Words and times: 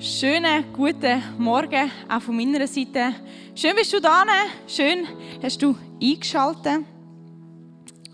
Schönen 0.00 0.72
guten 0.72 1.20
Morgen 1.38 1.90
auch 2.08 2.22
von 2.22 2.36
meiner 2.36 2.68
Seite. 2.68 3.14
Schön 3.52 3.74
bist 3.74 3.92
du 3.92 4.00
da. 4.00 4.24
Schön 4.68 5.04
hast 5.42 5.60
du 5.60 5.76
eingeschaltet. 6.00 6.84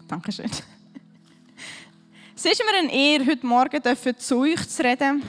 Dankeschön. 0.08 0.50
Es 2.34 2.44
ist 2.46 2.62
mir 2.64 2.78
eine 2.78 2.90
Ehre, 2.90 3.26
heute 3.26 3.46
Morgen 3.46 3.82
zu 4.18 4.38
euch 4.38 4.66
zu 4.66 4.82
reden. 4.82 5.22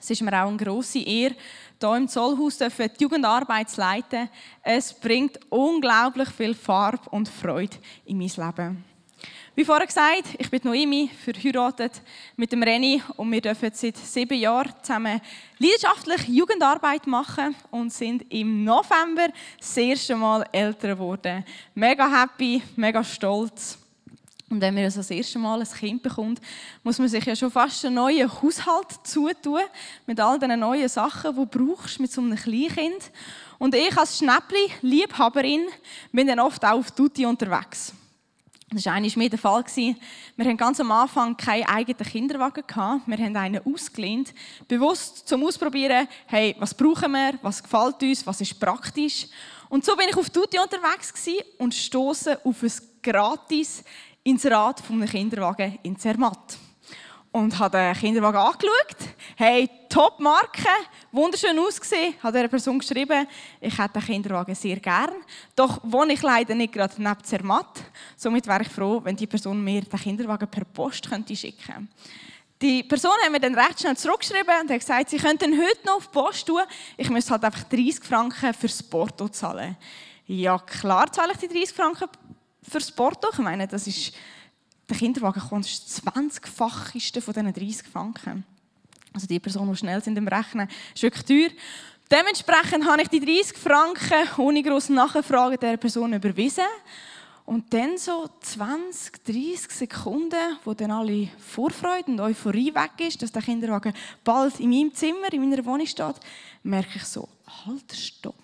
Es 0.00 0.08
ist 0.08 0.22
mir 0.22 0.42
auch 0.42 0.48
eine 0.48 0.56
grosse 0.56 1.00
Ehre, 1.00 1.34
hier 1.78 1.96
im 1.96 2.08
Zollhaus 2.08 2.56
die 2.56 3.02
Jugendarbeit 3.02 3.68
zu 3.68 3.80
leiten. 3.82 4.30
Es 4.62 4.94
bringt 4.94 5.38
unglaublich 5.50 6.30
viel 6.30 6.54
Farbe 6.54 7.10
und 7.10 7.28
Freude 7.28 7.76
in 8.06 8.16
mein 8.16 8.28
Leben. 8.28 8.91
Wie 9.54 9.66
vorher 9.66 9.86
gesagt, 9.86 10.28
ich 10.38 10.50
bin 10.50 10.62
Noemi, 10.64 11.10
verheiratet 11.22 12.00
mit 12.36 12.50
dem 12.52 12.62
Reni 12.62 13.02
und 13.18 13.30
wir 13.30 13.42
dürfen 13.42 13.70
seit 13.74 13.98
sieben 13.98 14.38
Jahren 14.38 14.72
zusammen 14.80 15.20
leidenschaftlich 15.58 16.26
Jugendarbeit 16.26 17.06
machen 17.06 17.54
und 17.70 17.92
sind 17.92 18.24
im 18.32 18.64
November 18.64 19.28
das 19.58 19.76
erste 19.76 20.16
Mal 20.16 20.46
älter 20.52 20.88
geworden. 20.88 21.44
Mega 21.74 22.10
happy, 22.10 22.62
mega 22.76 23.04
stolz. 23.04 23.76
Und 24.48 24.62
wenn 24.62 24.72
man 24.72 24.84
also 24.84 25.00
das 25.00 25.10
erste 25.10 25.38
Mal 25.38 25.60
ein 25.60 25.68
Kind 25.68 26.02
bekommt, 26.02 26.40
muss 26.82 26.98
man 26.98 27.08
sich 27.08 27.24
ja 27.26 27.36
schon 27.36 27.50
fast 27.50 27.84
einen 27.84 27.96
neuen 27.96 28.32
Haushalt 28.32 29.00
zutun, 29.04 29.60
mit 30.06 30.18
all 30.18 30.38
den 30.38 30.58
neuen 30.60 30.88
Sachen, 30.88 31.30
die 31.30 31.36
du 31.36 31.44
brauchst 31.44 32.00
mit 32.00 32.10
so 32.10 32.22
einem 32.22 32.36
Kleinkind. 32.36 33.10
Und 33.58 33.74
ich 33.74 33.94
als 33.98 34.16
Schnäppli, 34.16 34.72
Liebhaberin, 34.80 35.66
bin 36.10 36.26
dann 36.26 36.40
oft 36.40 36.64
auch 36.64 36.78
auf 36.78 36.90
Duty 36.90 37.26
unterwegs. 37.26 37.92
Das 38.74 38.86
war 38.86 38.94
einmal 38.94 39.10
mehr 39.16 39.28
der 39.28 39.38
Fall. 39.38 39.64
Wir 39.74 39.94
hatten 40.38 40.56
ganz 40.56 40.80
am 40.80 40.90
Anfang 40.92 41.36
keinen 41.36 41.64
eigenen 41.64 42.06
Kinderwagen. 42.06 42.64
Wir 43.06 43.18
haben 43.18 43.36
einen 43.36 43.66
ausgelehnt. 43.66 44.32
Bewusst 44.66 45.28
zum 45.28 45.44
Ausprobieren, 45.44 46.08
hey, 46.26 46.56
was 46.58 46.72
brauchen 46.72 47.12
wir, 47.12 47.34
was 47.42 47.62
gefällt 47.62 48.02
uns, 48.02 48.26
was 48.26 48.40
ist 48.40 48.58
praktisch. 48.58 49.26
Und 49.68 49.84
so 49.84 49.94
bin 49.94 50.06
ich 50.08 50.16
auf 50.16 50.30
Tutti 50.30 50.58
unterwegs 50.58 51.12
und 51.58 51.74
stoße 51.74 52.40
auf 52.44 52.62
ein 52.62 52.72
gratis 53.02 53.84
Inserat 54.24 54.80
von 54.80 54.96
einem 54.96 55.08
Kinderwagen 55.08 55.78
in 55.82 55.98
Zermatt 55.98 56.58
und 57.32 57.58
habe 57.58 57.78
den 57.78 57.94
Kinderwagen 57.94 58.38
angeschaut. 58.38 59.14
Hey, 59.36 59.68
Top-Marke, 59.88 60.68
wunderschön 61.10 61.58
ausgesehen. 61.58 62.14
Hat 62.22 62.34
der 62.34 62.46
Person 62.46 62.78
geschrieben, 62.78 63.26
ich 63.60 63.76
hätte 63.76 63.94
den 63.94 64.02
Kinderwagen 64.02 64.54
sehr 64.54 64.78
gern. 64.78 65.14
Doch 65.56 65.80
wohne 65.82 66.12
ich 66.12 66.22
leider 66.22 66.54
nicht 66.54 66.74
gerade 66.74 66.94
neben 66.98 67.24
Zermatt. 67.24 67.82
Somit 68.16 68.46
wäre 68.46 68.62
ich 68.62 68.68
froh, 68.68 69.00
wenn 69.02 69.16
die 69.16 69.26
Person 69.26 69.64
mir 69.64 69.80
den 69.80 69.98
Kinderwagen 69.98 70.48
per 70.48 70.64
Post 70.66 71.08
könnte 71.08 71.34
schicken 71.34 71.88
Die 72.60 72.82
Person 72.82 73.12
hat 73.24 73.32
mir 73.32 73.40
dann 73.40 73.54
recht 73.54 73.80
schnell 73.80 73.96
zurückgeschrieben 73.96 74.60
und 74.60 74.70
hat 74.70 74.80
gesagt, 74.80 75.08
sie 75.08 75.16
könnten 75.16 75.58
heute 75.58 75.86
noch 75.86 75.96
auf 75.96 76.08
die 76.08 76.12
Post 76.12 76.46
tun. 76.46 76.60
Ich 76.98 77.08
müsste 77.08 77.32
halt 77.32 77.44
einfach 77.44 77.64
30 77.64 78.04
Franken 78.04 78.52
für 78.52 78.68
das 78.68 78.82
Porto 78.82 79.28
zahlen. 79.28 79.76
Ja, 80.26 80.58
klar 80.58 81.10
zahle 81.10 81.32
ich 81.32 81.38
die 81.38 81.48
30 81.48 81.74
Franken 81.74 82.08
für 82.62 82.78
das 82.78 82.92
Porto. 82.92 83.30
Ich 83.32 83.38
meine, 83.38 83.66
das 83.66 83.86
ist 83.86 84.12
der 84.92 84.98
Kinderwagen 84.98 85.40
kommt 85.40 85.64
das 85.64 86.02
20-fachste 86.04 87.22
von 87.22 87.34
diesen 87.34 87.52
30 87.52 87.86
Franken. 87.86 88.44
Also 89.12 89.26
die 89.26 89.40
Personen, 89.40 89.72
die 89.72 89.78
schnell 89.78 90.02
sind 90.02 90.16
im 90.18 90.28
Rechnen, 90.28 90.68
ist 90.94 91.02
wirklich 91.02 91.24
teuer. 91.24 91.50
Dementsprechend 92.10 92.86
habe 92.86 93.02
ich 93.02 93.08
die 93.08 93.20
30 93.20 93.56
Franken 93.56 94.28
ohne 94.36 94.62
grosse 94.62 94.92
Nachfrage 94.92 95.56
der 95.56 95.78
Person 95.78 96.12
überwiesen. 96.12 96.64
Und 97.44 97.72
dann 97.72 97.98
so 97.98 98.28
20, 98.40 99.24
30 99.24 99.70
Sekunden, 99.70 100.58
wo 100.64 100.74
dann 100.74 100.90
alle 100.90 101.28
Vorfreude 101.38 102.12
und 102.12 102.20
Euphorie 102.20 102.72
weg 102.74 102.92
ist, 102.98 103.20
dass 103.20 103.32
der 103.32 103.42
Kinderwagen 103.42 103.94
bald 104.22 104.60
in 104.60 104.70
meinem 104.70 104.94
Zimmer, 104.94 105.32
in 105.32 105.48
meiner 105.48 105.64
Wohnung 105.64 105.86
steht, 105.86 106.16
merke 106.62 106.96
ich 106.96 107.04
so, 107.04 107.28
halt, 107.66 107.92
stopp. 107.92 108.34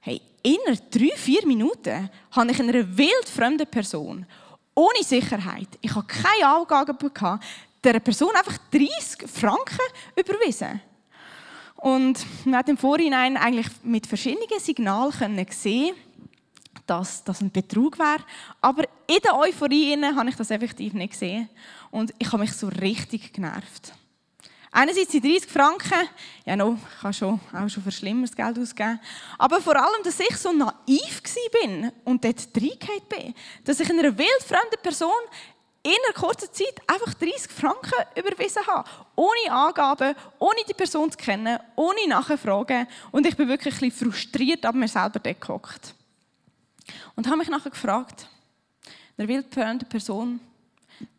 Hey, 0.00 0.20
innerhalb 0.42 0.90
drei, 0.90 1.10
vier 1.16 1.46
Minuten 1.46 2.08
habe 2.30 2.50
ich 2.50 2.60
einer 2.60 2.96
wildfremden 2.96 3.66
Person 3.66 4.26
ohne 4.74 5.02
Sicherheit, 5.02 5.68
ich 5.80 5.94
habe 5.94 6.06
keine 6.06 6.46
Angaben 6.46 7.12
gehabt, 7.12 7.44
der 7.84 8.00
Person 8.00 8.30
einfach 8.36 8.58
30 8.70 9.28
Franken 9.28 9.78
überwiesen. 10.16 10.80
Und 11.76 12.24
man 12.44 12.58
hat 12.58 12.68
im 12.68 12.76
Vorhinein 12.76 13.36
eigentlich 13.36 13.66
mit 13.82 14.06
verschiedenen 14.06 14.60
Signalen 14.60 15.46
sehen 15.50 15.94
dass 16.86 17.22
das 17.24 17.40
ein 17.40 17.50
Betrug 17.50 17.98
wäre. 17.98 18.24
Aber 18.60 18.84
in 19.06 19.18
der 19.24 19.38
Euphorie 19.38 19.96
habe 20.02 20.28
ich 20.28 20.36
das 20.36 20.50
effektiv 20.50 20.92
nicht 20.94 21.12
gesehen. 21.12 21.48
Und 21.90 22.12
ich 22.18 22.26
habe 22.28 22.38
mich 22.38 22.52
so 22.52 22.68
richtig 22.68 23.32
genervt. 23.32 23.94
Einerseits 24.74 25.10
die 25.10 25.20
30 25.20 25.50
Franken, 25.50 26.08
ja, 26.46 26.56
no, 26.56 26.78
ich 26.96 27.02
habe 27.02 27.12
schon, 27.12 27.38
auch 27.52 27.68
schon 27.68 27.82
für 27.82 27.92
schlimmeres 27.92 28.34
Geld 28.34 28.58
ausgegeben. 28.58 28.98
Aber 29.36 29.60
vor 29.60 29.76
allem, 29.76 30.02
dass 30.02 30.18
ich 30.18 30.34
so 30.38 30.50
naiv 30.50 31.22
bin 31.60 31.92
und 32.04 32.24
dort 32.24 32.48
reingehauen 32.56 33.02
bin. 33.06 33.34
Dass 33.64 33.80
ich 33.80 33.90
einer 33.90 34.16
wildfremden 34.16 34.80
Person 34.82 35.12
in 35.82 35.92
einer 35.92 36.14
kurzen 36.14 36.50
Zeit 36.52 36.80
einfach 36.86 37.12
30 37.12 37.52
Franken 37.52 37.92
überwiesen 38.16 38.66
habe. 38.66 38.88
Ohne 39.14 39.50
Angaben, 39.50 40.14
ohne 40.38 40.60
die 40.66 40.72
Person 40.72 41.10
zu 41.10 41.18
kennen, 41.18 41.58
ohne 41.76 42.08
Nachfragen. 42.08 42.86
Und 43.10 43.26
ich 43.26 43.36
bin 43.36 43.48
wirklich 43.48 43.74
ein 43.74 43.90
bisschen 43.90 44.10
frustriert 44.10 44.64
ab 44.64 44.74
mir 44.74 44.88
selber 44.88 45.20
gehockt. 45.20 45.94
Und 47.14 47.26
habe 47.26 47.36
mich 47.36 47.50
nachher 47.50 47.70
gefragt, 47.70 48.26
einer 49.18 49.28
wildfremden 49.28 49.86
Person 49.86 50.40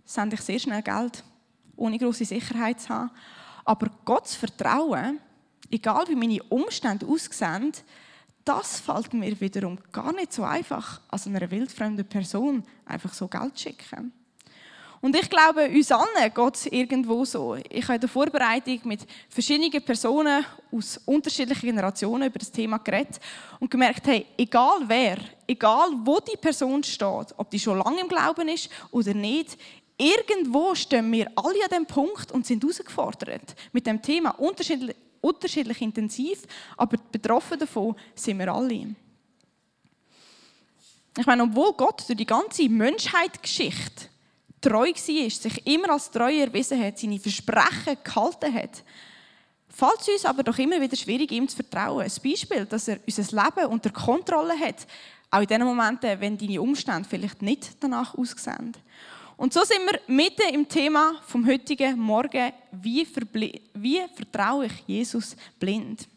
sende 0.05 0.35
ich 0.37 0.41
sehr 0.41 0.57
schnell 0.57 0.81
Geld, 0.81 1.23
ohne 1.75 1.99
große 1.99 2.25
Sicherheit 2.25 2.81
zu 2.81 2.89
haben. 2.89 3.11
Aber 3.65 3.89
Gott 4.05 4.27
zu 4.27 4.39
vertrauen, 4.39 5.19
egal 5.71 6.05
wie 6.07 6.15
meine 6.15 6.43
Umstände 6.43 7.05
aussehen, 7.05 7.73
das 8.45 8.79
fällt 8.81 9.13
mir 9.13 9.39
wiederum 9.39 9.77
gar 9.91 10.11
nicht 10.13 10.33
so 10.33 10.43
einfach, 10.43 10.99
als 11.07 11.27
einer 11.27 11.49
wildfremden 11.49 12.05
Person 12.05 12.63
einfach 12.85 13.13
so 13.13 13.27
Geld 13.27 13.57
zu 13.57 13.63
schicken. 13.63 14.11
Und 15.03 15.17
ich 15.17 15.29
glaube, 15.29 15.67
uns 15.67 15.91
allen 15.91 16.33
geht 16.33 16.55
es 16.55 16.65
irgendwo 16.67 17.25
so. 17.25 17.57
Ich 17.69 17.83
habe 17.83 17.95
in 17.95 17.99
der 17.99 18.09
Vorbereitung 18.09 18.79
mit 18.85 19.01
verschiedenen 19.27 19.83
Personen 19.83 20.45
aus 20.71 20.97
unterschiedlichen 21.05 21.65
Generationen 21.65 22.29
über 22.29 22.39
das 22.39 22.49
Thema 22.49 22.77
geredet 22.77 23.19
und 23.59 23.69
gemerkt, 23.69 24.07
hey, 24.07 24.25
egal 24.37 24.79
wer, 24.87 25.17
egal 25.45 25.89
wo 26.05 26.21
die 26.21 26.37
Person 26.37 26.81
steht, 26.85 27.33
ob 27.35 27.49
die 27.49 27.59
schon 27.59 27.79
lange 27.79 27.99
im 27.99 28.07
Glauben 28.07 28.47
ist 28.47 28.69
oder 28.91 29.13
nicht, 29.13 29.57
Irgendwo 30.03 30.75
stehen 30.75 31.09
wir 31.13 31.31
alle 31.35 31.63
an 31.63 31.69
dem 31.71 31.85
Punkt 31.85 32.33
und 32.33 32.45
sind 32.45 32.61
herausgefordert 32.61 33.55
mit 33.71 33.87
dem 33.87 34.01
Thema 34.01 34.31
unterschiedlich, 34.31 34.97
unterschiedlich 35.21 35.81
intensiv, 35.81 36.43
aber 36.75 36.97
betroffen 37.09 37.57
davon 37.57 37.95
sind 38.13 38.39
wir 38.39 38.53
alle. 38.53 38.95
Ich 41.17 41.25
meine, 41.25 41.43
obwohl 41.43 41.71
Gott 41.73 42.03
durch 42.05 42.17
die 42.17 42.25
ganze 42.25 42.67
Menschheitsgeschichte 42.67 44.09
treu 44.59 44.91
war, 44.91 45.29
sich 45.29 45.67
immer 45.67 45.91
als 45.91 46.11
treu 46.11 46.37
erwiesen 46.37 46.83
hat, 46.83 46.99
seine 46.99 47.19
Versprechen 47.19 47.97
gehalten 48.03 48.53
hat, 48.53 48.83
fällt 49.69 50.01
es 50.01 50.09
uns 50.09 50.25
aber 50.25 50.43
doch 50.43 50.57
immer 50.57 50.81
wieder 50.81 50.97
schwierig, 50.97 51.31
ihm 51.31 51.47
zu 51.47 51.55
vertrauen. 51.55 52.01
Ein 52.01 52.11
Beispiel, 52.21 52.65
dass 52.65 52.89
er 52.89 52.99
unser 53.05 53.43
Leben 53.43 53.71
unter 53.71 53.89
Kontrolle 53.89 54.59
hat, 54.59 54.85
auch 55.31 55.41
in 55.41 55.47
den 55.47 55.63
Momenten, 55.63 56.19
wenn 56.19 56.37
deine 56.37 56.61
Umstände 56.61 57.07
vielleicht 57.07 57.41
nicht 57.41 57.77
danach 57.79 58.17
aussehen. 58.17 58.75
Und 59.43 59.51
so 59.51 59.61
sind 59.65 59.81
wir 59.85 59.99
mitten 60.07 60.53
im 60.53 60.69
Thema 60.69 61.15
vom 61.27 61.45
heutigen 61.45 61.99
Morgen, 61.99 62.53
wie, 62.71 63.05
wie 63.73 64.01
vertraue 64.15 64.67
ich 64.67 64.83
Jesus 64.87 65.35
blind? 65.59 66.07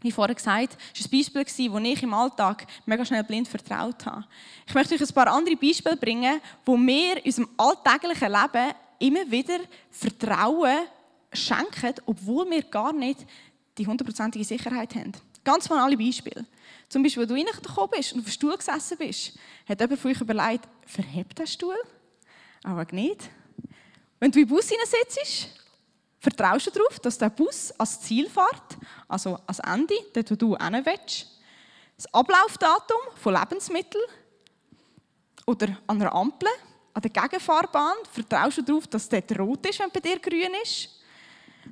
Wie 0.00 0.10
vorher 0.10 0.34
gesagt, 0.34 0.76
das 0.92 1.04
war 1.04 1.16
ein 1.16 1.32
Beispiel, 1.32 1.72
wo 1.72 1.78
ich 1.78 2.02
im 2.02 2.12
Alltag 2.12 2.66
mega 2.86 3.04
schnell 3.04 3.22
blind 3.22 3.46
vertraut 3.46 4.04
habe. 4.04 4.24
Ich 4.66 4.74
möchte 4.74 4.96
euch 4.96 5.00
ein 5.00 5.14
paar 5.14 5.28
andere 5.28 5.54
Beispiele 5.54 5.96
bringen, 5.96 6.40
wo 6.66 6.76
wir 6.76 7.18
in 7.18 7.24
unserem 7.24 7.50
alltäglichen 7.56 8.32
Leben 8.32 8.74
immer 8.98 9.30
wieder 9.30 9.60
Vertrauen 9.88 10.88
schenken, 11.32 11.94
obwohl 12.04 12.50
wir 12.50 12.64
gar 12.64 12.92
nicht 12.92 13.20
die 13.78 13.86
hundertprozentige 13.86 14.44
Sicherheit 14.44 14.92
haben. 14.96 15.12
Ganz 15.44 15.68
banale 15.68 15.96
Beispiele. 15.96 16.44
Zum 16.88 17.04
Beispiel, 17.04 17.20
wenn 17.22 17.28
du 17.28 17.34
reingekommen 17.34 17.90
bist 17.92 18.12
und 18.12 18.18
auf 18.18 18.24
dem 18.24 18.32
Stuhl 18.32 18.56
gesessen 18.56 18.98
bist, 18.98 19.38
hat 19.68 19.80
jemand 19.80 20.00
von 20.00 20.10
euch 20.10 20.20
überlegt, 20.20 20.66
verhebt 20.84 21.38
der 21.38 21.46
Stuhl? 21.46 21.78
Aber 22.62 22.86
nicht. 22.92 23.30
Wenn 24.18 24.30
du 24.30 24.40
im 24.40 24.48
Bus 24.48 24.68
sitzt, 24.68 25.48
vertraust 26.18 26.66
du 26.66 26.70
darauf, 26.70 26.98
dass 27.00 27.18
der 27.18 27.30
Bus 27.30 27.72
als 27.78 28.00
Ziel 28.00 28.28
fährt, 28.28 28.76
also 29.08 29.38
als 29.46 29.58
Ende, 29.60 29.94
dort 30.12 30.30
wo 30.30 30.34
du 30.34 30.56
hin 30.56 30.82
willst, 30.84 31.26
das 31.96 32.14
Ablaufdatum 32.14 32.98
von 33.16 33.34
Lebensmitteln 33.34 34.04
oder 35.46 35.68
an 35.86 36.00
einer 36.00 36.14
Ampel, 36.14 36.48
an 36.92 37.02
der 37.02 37.10
Gegenfahrbahn, 37.10 37.96
vertraust 38.10 38.58
du 38.58 38.62
darauf, 38.62 38.86
dass 38.86 39.08
dort 39.08 39.38
rot 39.38 39.66
ist, 39.66 39.80
wenn 39.80 39.90
bei 39.90 40.00
dir 40.00 40.18
grün 40.18 40.52
ist. 40.62 40.88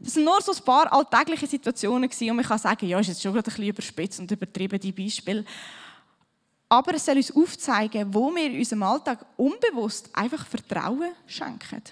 Das 0.00 0.14
sind 0.14 0.24
nur 0.24 0.40
so 0.40 0.52
ein 0.52 0.64
paar 0.64 0.92
alltägliche 0.92 1.46
Situationen 1.46 2.08
und 2.08 2.36
man 2.36 2.44
kann 2.44 2.58
sagen, 2.58 2.86
ja, 2.86 3.00
ist 3.00 3.08
jetzt 3.08 3.22
schon 3.22 3.36
ein 3.36 3.42
bisschen 3.42 3.64
überspitzt 3.64 4.20
und 4.20 4.30
übertrieben, 4.30 4.78
die 4.78 4.92
Beispiele. 4.92 5.44
Aber 6.68 6.94
es 6.94 7.06
soll 7.06 7.16
uns 7.16 7.34
aufzeigen, 7.34 8.12
wo 8.12 8.34
wir 8.34 8.50
unserem 8.50 8.82
Alltag 8.82 9.24
unbewusst 9.36 10.10
einfach 10.12 10.46
Vertrauen 10.46 11.12
schenken. 11.26 11.82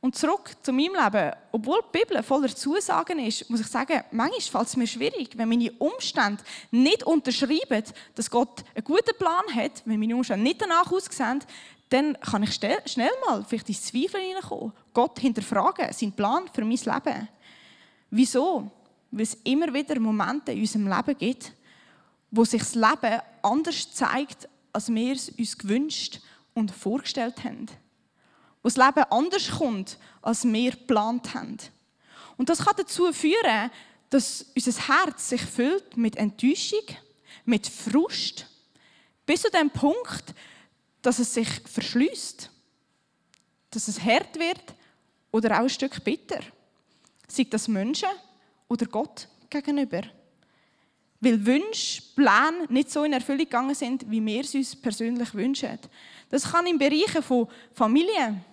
Und 0.00 0.16
zurück 0.16 0.52
zu 0.62 0.72
meinem 0.72 0.94
Leben. 0.94 1.32
Obwohl 1.50 1.80
die 1.82 1.98
Bibel 1.98 2.22
voller 2.22 2.54
Zusagen 2.54 3.18
ist, 3.18 3.50
muss 3.50 3.60
ich 3.60 3.66
sagen, 3.66 4.00
manchmal 4.12 4.40
fällt 4.40 4.68
es 4.68 4.76
mir 4.76 4.86
schwierig, 4.86 5.36
wenn 5.36 5.48
meine 5.48 5.72
Umstände 5.72 6.42
nicht 6.70 7.02
unterschreiben, 7.02 7.82
dass 8.14 8.30
Gott 8.30 8.64
einen 8.74 8.84
guten 8.84 9.16
Plan 9.18 9.44
hat, 9.52 9.82
wenn 9.84 9.98
meine 9.98 10.14
Umstände 10.14 10.44
nicht 10.44 10.62
danach 10.62 10.90
aussehen, 10.90 11.40
dann 11.88 12.18
kann 12.20 12.44
ich 12.44 12.54
schnell 12.54 13.10
mal 13.26 13.44
vielleicht 13.44 13.68
ins 13.68 13.84
Zweifel 13.86 14.20
hineinkommen. 14.20 14.72
Gott 14.94 15.18
hinterfragen, 15.18 15.92
seinen 15.92 16.12
Plan 16.12 16.48
für 16.52 16.64
mein 16.64 16.76
Leben. 16.76 17.28
Wieso? 18.10 18.70
Weil 19.10 19.22
es 19.22 19.38
immer 19.42 19.72
wieder 19.72 19.98
Momente 19.98 20.52
in 20.52 20.60
unserem 20.60 20.86
Leben 20.86 21.18
gibt, 21.18 21.52
wo 22.30 22.44
sich 22.44 22.60
das 22.60 22.74
Leben 22.74 23.20
anders 23.42 23.92
zeigt, 23.92 24.48
als 24.72 24.92
wir 24.92 25.14
es 25.14 25.30
uns 25.30 25.58
gewünscht 25.58 26.20
und 26.54 26.70
vorgestellt 26.70 27.44
haben 27.44 27.68
wo 28.62 28.68
das 28.68 28.76
Leben 28.76 29.04
anders 29.10 29.50
kommt, 29.50 29.98
als 30.22 30.44
wir 30.44 30.72
geplant 30.72 31.34
haben. 31.34 31.58
Und 32.36 32.48
das 32.48 32.64
kann 32.64 32.74
dazu 32.76 33.12
führen, 33.12 33.70
dass 34.10 34.46
unser 34.54 34.88
Herz 34.88 35.28
sich 35.28 35.42
füllt 35.42 35.96
mit 35.96 36.16
Enttäuschung, 36.16 36.84
mit 37.44 37.66
Frust, 37.66 38.46
bis 39.26 39.42
zu 39.42 39.50
dem 39.50 39.70
Punkt, 39.70 40.34
dass 41.02 41.18
es 41.18 41.34
sich 41.34 41.48
verschließt, 41.48 42.50
dass 43.70 43.88
es 43.88 44.02
hart 44.02 44.38
wird 44.38 44.62
oder 45.30 45.56
auch 45.58 45.62
ein 45.62 45.70
Stück 45.70 46.02
bitter. 46.02 46.40
Sei 47.26 47.44
das 47.44 47.68
Menschen 47.68 48.08
oder 48.68 48.86
Gott 48.86 49.28
gegenüber. 49.50 50.02
Weil 51.20 51.44
Wünsche, 51.44 52.02
Pläne 52.14 52.66
nicht 52.68 52.90
so 52.90 53.04
in 53.04 53.12
Erfüllung 53.12 53.44
gegangen 53.44 53.74
sind, 53.74 54.08
wie 54.08 54.24
wir 54.24 54.40
es 54.40 54.54
uns 54.54 54.76
persönlich 54.76 55.34
wünschen. 55.34 55.78
Das 56.28 56.50
kann 56.50 56.66
im 56.66 56.78
Bereich 56.78 57.10
von 57.24 57.48
Familie, 57.72 58.44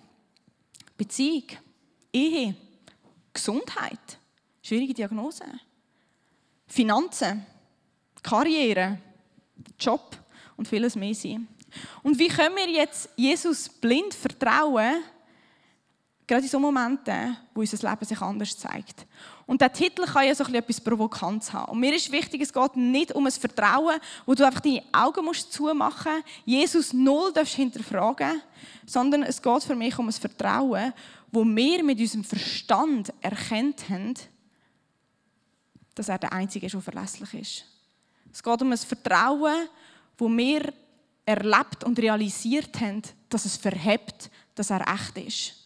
Beziehung, 0.96 1.44
Ehe, 2.12 2.56
Gesundheit, 3.32 4.18
schwierige 4.62 4.94
Diagnose, 4.94 5.44
Finanzen, 6.66 7.46
Karriere, 8.22 8.98
Job 9.78 10.16
und 10.56 10.66
vieles 10.66 10.96
mehr 10.96 11.14
sein. 11.14 11.46
Und 12.02 12.18
wie 12.18 12.28
können 12.28 12.56
wir 12.56 12.68
jetzt 12.68 13.10
Jesus 13.16 13.68
blind 13.68 14.14
vertrauen, 14.14 15.02
gerade 16.26 16.42
in 16.42 16.48
so 16.48 16.58
Momenten, 16.58 17.36
wo 17.54 17.60
unser 17.60 17.88
Leben 17.88 18.04
sich 18.04 18.20
anders 18.20 18.58
zeigt? 18.58 19.06
Und 19.46 19.60
der 19.60 19.72
Titel 19.72 20.04
kann 20.04 20.26
ja 20.26 20.34
so 20.34 20.44
etwas 20.44 20.80
Provokantes 20.80 21.52
haben. 21.52 21.72
Und 21.72 21.80
mir 21.80 21.94
ist 21.94 22.10
wichtig, 22.10 22.40
es 22.40 22.52
geht 22.52 22.76
nicht 22.76 23.12
um 23.12 23.26
ein 23.26 23.32
Vertrauen, 23.32 23.98
wo 24.24 24.34
du 24.34 24.44
einfach 24.44 24.60
deine 24.60 24.82
Augen 24.92 25.24
musst 25.24 25.52
zumachen 25.52 26.12
musst, 26.12 26.26
Jesus 26.44 26.92
null 26.92 27.32
darfst 27.32 27.54
hinterfragen, 27.54 28.42
sondern 28.84 29.22
es 29.22 29.40
geht 29.40 29.62
für 29.62 29.76
mich 29.76 29.96
um 29.98 30.08
ein 30.08 30.12
Vertrauen, 30.12 30.92
wo 31.30 31.44
wir 31.44 31.84
mit 31.84 32.00
unserem 32.00 32.24
Verstand 32.24 33.12
erkennt 33.20 33.88
haben, 33.88 34.14
dass 35.94 36.08
er 36.08 36.18
der 36.18 36.32
Einzige 36.32 36.66
ist, 36.66 36.72
der 36.72 36.80
verlässlich 36.80 37.34
ist. 37.34 37.64
Es 38.32 38.42
geht 38.42 38.62
um 38.62 38.70
ein 38.70 38.78
Vertrauen, 38.78 39.68
wo 40.18 40.28
wir 40.28 40.72
erlebt 41.24 41.84
und 41.84 41.98
realisiert 41.98 42.80
haben, 42.80 43.02
dass 43.28 43.44
es 43.44 43.56
verhebt, 43.56 44.30
dass 44.54 44.70
er 44.70 44.86
echt 44.88 45.18
ist. 45.18 45.65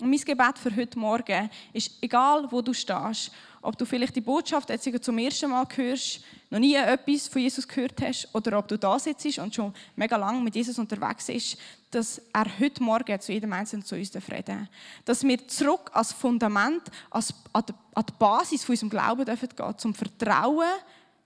Und 0.00 0.08
mein 0.08 0.20
Gebet 0.20 0.58
für 0.58 0.74
heute 0.74 0.98
Morgen 0.98 1.50
ist, 1.72 1.92
egal 2.00 2.50
wo 2.50 2.62
du 2.62 2.72
stehst, 2.72 3.30
ob 3.60 3.76
du 3.76 3.84
vielleicht 3.84 4.16
die 4.16 4.22
Botschaft 4.22 4.70
jetzt 4.70 5.04
zum 5.04 5.18
ersten 5.18 5.50
Mal 5.50 5.66
hörst, 5.74 6.24
noch 6.48 6.58
nie 6.58 6.74
etwas 6.74 7.28
von 7.28 7.42
Jesus 7.42 7.68
gehört 7.68 8.00
hast, 8.00 8.28
oder 8.34 8.58
ob 8.58 8.66
du 8.66 8.78
da 8.78 8.98
sitzt 8.98 9.38
und 9.38 9.54
schon 9.54 9.74
mega 9.96 10.16
lang 10.16 10.42
mit 10.42 10.54
Jesus 10.56 10.78
unterwegs 10.78 11.26
bist, 11.26 11.58
dass 11.90 12.22
er 12.32 12.46
heute 12.58 12.82
Morgen 12.82 13.20
zu 13.20 13.32
jedem 13.32 13.52
Einzelnen 13.52 13.84
zu 13.84 13.94
uns 13.94 14.12
reden 14.14 14.68
Dass 15.04 15.22
wir 15.22 15.46
zurück 15.46 15.90
als 15.92 16.12
Fundament, 16.12 16.82
als, 17.10 17.34
an, 17.52 17.64
die, 17.68 18.12
Basis 18.18 18.64
von 18.64 18.72
unserem 18.72 18.90
Glauben 18.90 19.24
dürfen 19.26 19.48
gehen, 19.54 19.78
zum 19.78 19.94
Vertrauen 19.94 20.70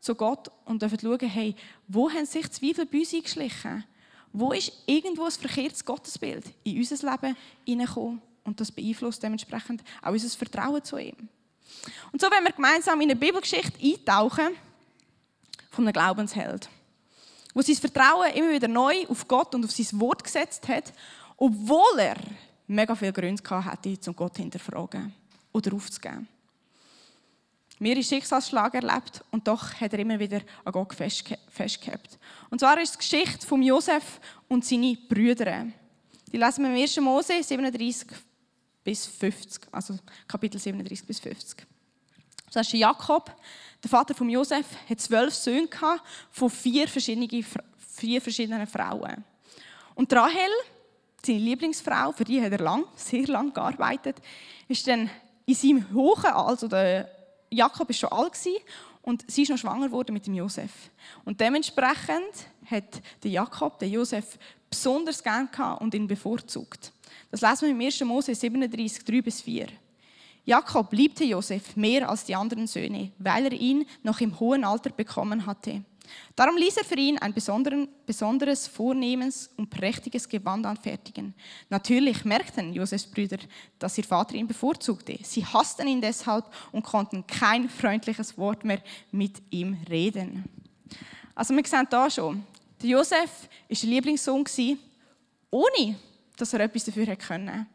zu 0.01 0.17
Gott 0.17 0.51
und 0.65 0.83
dürfen 0.83 0.99
schauen, 1.01 1.29
hey, 1.29 1.55
wo 1.87 2.11
haben 2.11 2.27
sich 2.27 2.51
Zweifel 2.51 2.87
bei 2.87 2.99
uns 2.99 3.15
eingeschlichen? 3.15 3.85
Wo 4.33 4.51
ist 4.51 4.73
irgendwo 4.87 5.27
ein 5.27 5.31
verkehrtes 5.31 5.85
Gottesbild 5.85 6.45
in 6.65 6.79
unser 6.79 7.09
Leben 7.09 7.37
hineingekommen? 7.65 8.21
Und 8.45 8.61
das 8.61 8.71
beeinflusst 8.71 9.23
dementsprechend 9.23 9.83
auch 10.03 10.13
unser 10.13 10.29
Vertrauen 10.37 10.85
zu 10.85 10.99
ihm. 10.99 11.29
Und 12.13 12.21
so 12.21 12.31
werden 12.31 12.45
wir 12.45 12.53
gemeinsam 12.53 13.01
in 13.01 13.11
eine 13.11 13.19
Bibelgeschichte 13.19 13.79
eintauchen 13.83 14.55
von 15.71 15.85
einem 15.85 15.93
Glaubensheld, 15.93 16.69
wo 17.55 17.63
sein 17.63 17.77
Vertrauen 17.77 18.33
immer 18.35 18.51
wieder 18.51 18.69
neu 18.69 19.07
auf 19.09 19.27
Gott 19.27 19.55
und 19.55 19.65
auf 19.65 19.73
sein 19.73 20.01
Wort 20.01 20.23
gesetzt 20.23 20.69
hat, 20.69 20.93
obwohl 21.37 21.99
er 21.99 22.17
mega 22.67 22.95
viele 22.95 23.13
Gründe 23.13 23.43
hatte, 23.51 23.99
um 24.07 24.17
Gott 24.17 24.37
hinterfragen 24.37 25.13
oder 25.53 25.75
aufzugeben. 25.75 26.29
Mir 27.81 27.97
ist 27.97 28.09
Schicksalsschlag 28.09 28.75
erlebt 28.75 29.25
und 29.33 29.49
doch 29.49 29.75
hat 29.81 29.93
er 29.93 29.99
immer 29.99 30.19
wieder 30.19 30.41
an 30.65 30.73
Gott 30.73 30.95
festgehabt. 30.95 32.19
Und 32.49 32.61
zwar 32.61 32.81
ist 32.81 32.95
die 32.95 32.99
Geschichte 32.99 33.47
von 33.47 33.63
Josef 33.63 34.21
und 34.49 34.65
seine 34.65 34.97
Brüder. 35.09 35.67
Die 36.33 36.37
lesen 36.37 36.65
wir 36.65 36.71
im 36.71 36.81
1. 36.81 37.01
Mose 37.01 37.43
37, 37.43 38.09
bis 38.85 39.07
50, 39.07 39.63
also 39.73 39.99
Kapitel 40.29 40.61
37 40.61 41.07
bis 41.07 41.19
50. 41.19 41.67
Das 42.53 42.67
ist 42.67 42.75
Jakob, 42.75 43.35
der 43.83 43.91
Vater 43.91 44.15
von 44.15 44.29
Josef, 44.29 44.67
hat 44.89 45.01
zwölf 45.01 45.35
Söhne 45.35 45.69
von 46.31 46.51
vier 46.51 46.87
verschiedenen, 46.87 47.45
vier 47.79 48.21
verschiedenen 48.21 48.67
Frauen. 48.67 49.25
Und 49.95 50.13
Rahel, 50.13 50.51
seine 51.25 51.39
Lieblingsfrau, 51.39 52.13
für 52.13 52.25
die 52.25 52.41
hat 52.41 52.53
er 52.53 52.59
lang, 52.59 52.85
sehr 52.95 53.27
lang 53.27 53.53
gearbeitet, 53.53 54.17
ist 54.69 54.87
dann 54.87 55.11
in 55.47 55.55
seinem 55.55 55.93
hohen 55.93 56.25
also 56.27 56.69
der 56.69 57.11
Jakob 57.51 57.91
ist 57.91 57.99
schon 57.99 58.13
alt 58.13 58.39
und 59.03 59.31
sie 59.31 59.43
ist 59.43 59.51
noch 59.51 59.59
schwanger 59.59 59.87
geworden 59.87 60.13
mit 60.13 60.27
dem 60.27 60.35
Josef. 60.35 60.71
Und 61.25 61.41
dementsprechend 61.41 62.49
hat 62.67 63.03
der 63.23 63.31
Jakob 63.31 63.79
den 63.79 63.93
Josef 63.93 64.39
besonders 64.69 65.23
gern 65.23 65.49
und 65.81 65.95
ihn 65.95 66.07
bevorzugt. 66.07 66.93
Das 67.31 67.41
lesen 67.41 67.63
wir 67.63 67.71
im 67.71 67.81
1. 67.81 68.01
Mose 68.03 68.35
37, 68.35 69.05
3 69.05 69.23
bis 69.23 69.41
4. 69.41 69.69
Jakob 70.47 70.93
liebte 70.93 71.25
Josef 71.25 71.75
mehr 71.75 72.09
als 72.09 72.25
die 72.25 72.35
anderen 72.35 72.67
Söhne, 72.67 73.13
weil 73.19 73.47
er 73.47 73.53
ihn 73.53 73.87
noch 74.03 74.21
im 74.21 74.39
hohen 74.39 74.65
Alter 74.65 74.91
bekommen 74.91 75.47
hatte. 75.47 75.83
Darum 76.37 76.57
ließ 76.57 76.77
er 76.77 76.85
für 76.85 76.97
ihn 76.97 77.19
ein 77.19 77.33
besonderes, 77.33 78.69
vornehmes 78.69 79.51
und 79.57 79.71
prächtiges 79.71 80.29
Gewand 80.29 80.67
anfertigen. 80.67 81.35
Natürlich 81.71 82.25
merkten 82.25 82.75
Josefs 82.75 83.07
Brüder, 83.07 83.39
dass 83.79 83.97
ihr 83.97 84.05
Vater 84.05 84.35
ihn 84.35 84.47
bevorzugte. 84.47 85.19
Sie 85.23 85.47
hassten 85.47 85.87
ihn 85.87 86.03
deshalb 86.03 86.45
und 86.73 86.85
konnten 86.85 87.27
kein 87.27 87.71
freundliches 87.71 88.37
Wort 88.37 88.65
mehr 88.65 88.83
mit 89.13 89.41
ihm 89.51 89.79
reden. 89.89 90.45
Also 91.35 91.55
wir 91.57 91.65
sehen 91.65 91.87
da 91.89 92.11
schon, 92.11 92.45
Josef 92.83 93.49
war 93.69 93.77
der 93.81 93.89
Lieblingssohn, 93.89 94.45
ohne 95.51 95.97
dass 96.37 96.53
er 96.53 96.61
etwas 96.61 96.85
dafür 96.85 97.07
hätte 97.07 97.27
können. 97.27 97.67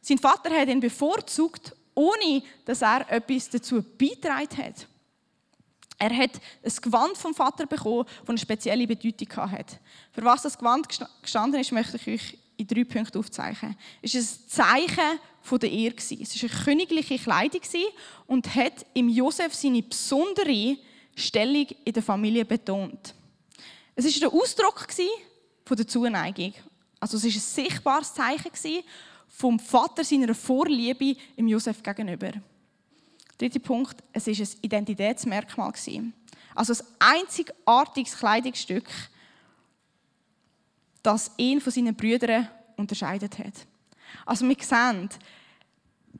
Sein 0.00 0.18
Vater 0.18 0.50
hat 0.50 0.68
ihn 0.68 0.80
bevorzugt, 0.80 1.74
ohne 1.94 2.42
dass 2.64 2.82
er 2.82 3.10
etwas 3.10 3.50
dazu 3.50 3.82
beigetragen 3.82 4.56
hat. 4.56 4.86
Er 5.98 6.16
hat 6.16 6.40
ein 6.64 6.72
Gewand 6.80 7.18
vom 7.18 7.34
Vater 7.34 7.66
bekommen, 7.66 8.06
das 8.20 8.28
eine 8.28 8.38
spezielle 8.38 8.86
Bedeutung 8.86 9.36
hatte. 9.36 9.78
Für 10.12 10.24
was 10.24 10.42
das 10.42 10.56
Gewand 10.56 10.88
gestanden 11.20 11.60
ist, 11.60 11.72
möchte 11.72 11.98
ich 11.98 12.08
euch 12.08 12.38
in 12.56 12.66
drei 12.66 12.84
Punkten 12.84 13.18
aufzeichnen. 13.18 13.76
Es 14.00 14.14
war 14.14 14.20
ein 14.20 14.48
Zeichen 14.48 15.60
der 15.60 15.70
Ehre. 15.70 15.94
Es 15.96 16.10
war 16.10 16.50
eine 16.50 16.64
königliche 16.64 17.18
Kleidung 17.18 17.60
und 18.26 18.54
hat 18.54 18.86
im 18.94 19.10
Josef 19.10 19.54
seine 19.54 19.82
besondere 19.82 20.78
Stellung 21.14 21.66
in 21.84 21.92
der 21.92 22.02
Familie 22.02 22.46
betont. 22.46 23.14
Es 23.94 24.04
war 24.06 24.30
der 24.30 24.40
Ausdruck 24.40 24.86
der 25.68 25.86
Zuneigung 25.86 26.54
also 27.00 27.16
es 27.16 27.24
war 27.24 27.30
ein 27.30 27.40
sichtbares 27.40 28.14
Zeichen 28.14 28.82
vom 29.26 29.58
Vater 29.58 30.04
seiner 30.04 30.34
Vorliebe 30.34 31.16
im 31.36 31.48
Josef 31.48 31.82
gegenüber. 31.82 32.32
Dritter 33.38 33.58
Punkt, 33.58 33.96
es 34.12 34.26
war 34.26 34.34
ein 34.34 34.48
Identitätsmerkmal. 34.60 35.72
Also 36.54 36.74
ein 36.74 37.22
einzigartiges 37.22 38.18
Kleidungsstück, 38.18 38.88
das 41.02 41.30
ihn 41.38 41.60
von 41.60 41.72
seinen 41.72 41.94
Brüdern 41.94 42.48
unterscheidet 42.76 43.38
hat. 43.38 43.54
Also 44.26 44.46
wir 44.46 44.56
sehen, 44.60 45.08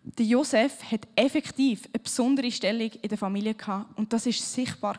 der 0.02 0.25
Josef 0.25 0.82
hat 0.90 1.06
effektiv 1.14 1.87
eine 1.92 2.02
besondere 2.02 2.50
Stellung 2.50 2.90
in 2.90 3.08
der 3.08 3.18
Familie 3.18 3.54
gehabt 3.54 3.99
und 3.99 4.10
das 4.12 4.25
ist 4.25 4.52
sichtbar 4.52 4.99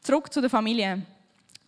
Zurück 0.00 0.32
zu 0.32 0.40
der 0.40 0.50
Familie. 0.50 1.06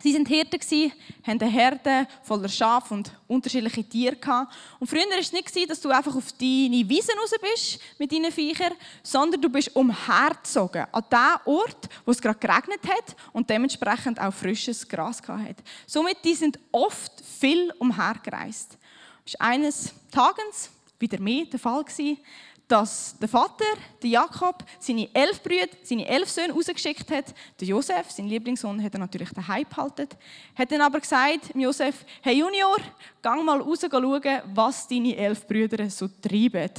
Sie 0.03 0.13
sind 0.13 0.29
Hirten, 0.29 0.93
haben 1.27 1.41
eine 1.41 1.51
Herde 1.51 2.07
voller 2.23 2.49
Schafe 2.49 2.95
und 2.95 3.11
unterschiedliche 3.27 3.83
Tiere. 3.83 4.17
Gehabt. 4.17 4.55
Und 4.79 4.87
früher 4.87 5.09
war 5.09 5.19
es 5.19 5.33
nicht, 5.33 5.71
dass 5.71 5.81
du 5.81 5.89
einfach 5.89 6.15
auf 6.15 6.33
deine 6.33 6.89
Wiesen 6.89 7.19
raus 7.19 7.33
bist 7.41 7.81
mit 7.99 8.13
deinen 8.13 8.31
Viechern, 8.31 8.75
sondern 9.03 9.41
du 9.41 9.49
bist 9.49 9.75
umhergezogen 9.75 10.87
an 10.93 11.05
den 11.11 11.53
Ort, 11.53 11.89
wo 12.05 12.11
es 12.11 12.21
gerade 12.21 12.39
geregnet 12.39 12.81
hat 12.87 13.17
und 13.33 13.49
dementsprechend 13.49 14.21
auch 14.21 14.33
frisches 14.33 14.87
Gras 14.87 15.23
hat. 15.27 15.57
Somit 15.87 16.19
die 16.25 16.35
sind 16.35 16.59
oft 16.73 17.13
viel 17.41 17.73
umhergereist. 17.79 18.77
Es 19.25 19.35
war 19.39 19.49
eines 19.49 19.93
Tages 20.11 20.71
wieder 20.99 21.21
mehr 21.21 21.47
der 21.47 21.59
Fall 21.59 21.85
gewesen, 21.85 22.19
dass 22.69 23.17
der 23.21 23.29
Vater, 23.29 23.65
der 24.03 24.11
Jakob, 24.11 24.65
seine 24.81 25.09
elf 25.15 25.43
Brüder, 25.43 25.69
seine 25.85 26.07
elf 26.07 26.29
Söhne 26.29 26.53
rausgeschickt 26.53 27.11
hat. 27.11 27.33
Der 27.61 27.69
Josef, 27.69 28.11
sein 28.11 28.27
Lieblingssohn, 28.27 28.83
hat 28.83 28.93
er 28.93 28.99
natürlich 28.99 29.31
daheim 29.31 29.65
behalten. 29.69 30.09
Hat 30.55 30.73
dann 30.73 30.81
aber 30.81 31.01
gesagt, 31.01 31.55
Josef, 31.55 32.05
hey 32.23 32.39
Junior, 32.39 32.79
gang 33.23 33.45
mal 33.45 33.61
raus 33.61 33.81
schauen, 33.81 34.43
was 34.55 34.89
deine 34.89 35.17
elf 35.17 35.47
Brüder 35.47 35.89
so 35.89 36.09
treiben, 36.09 36.71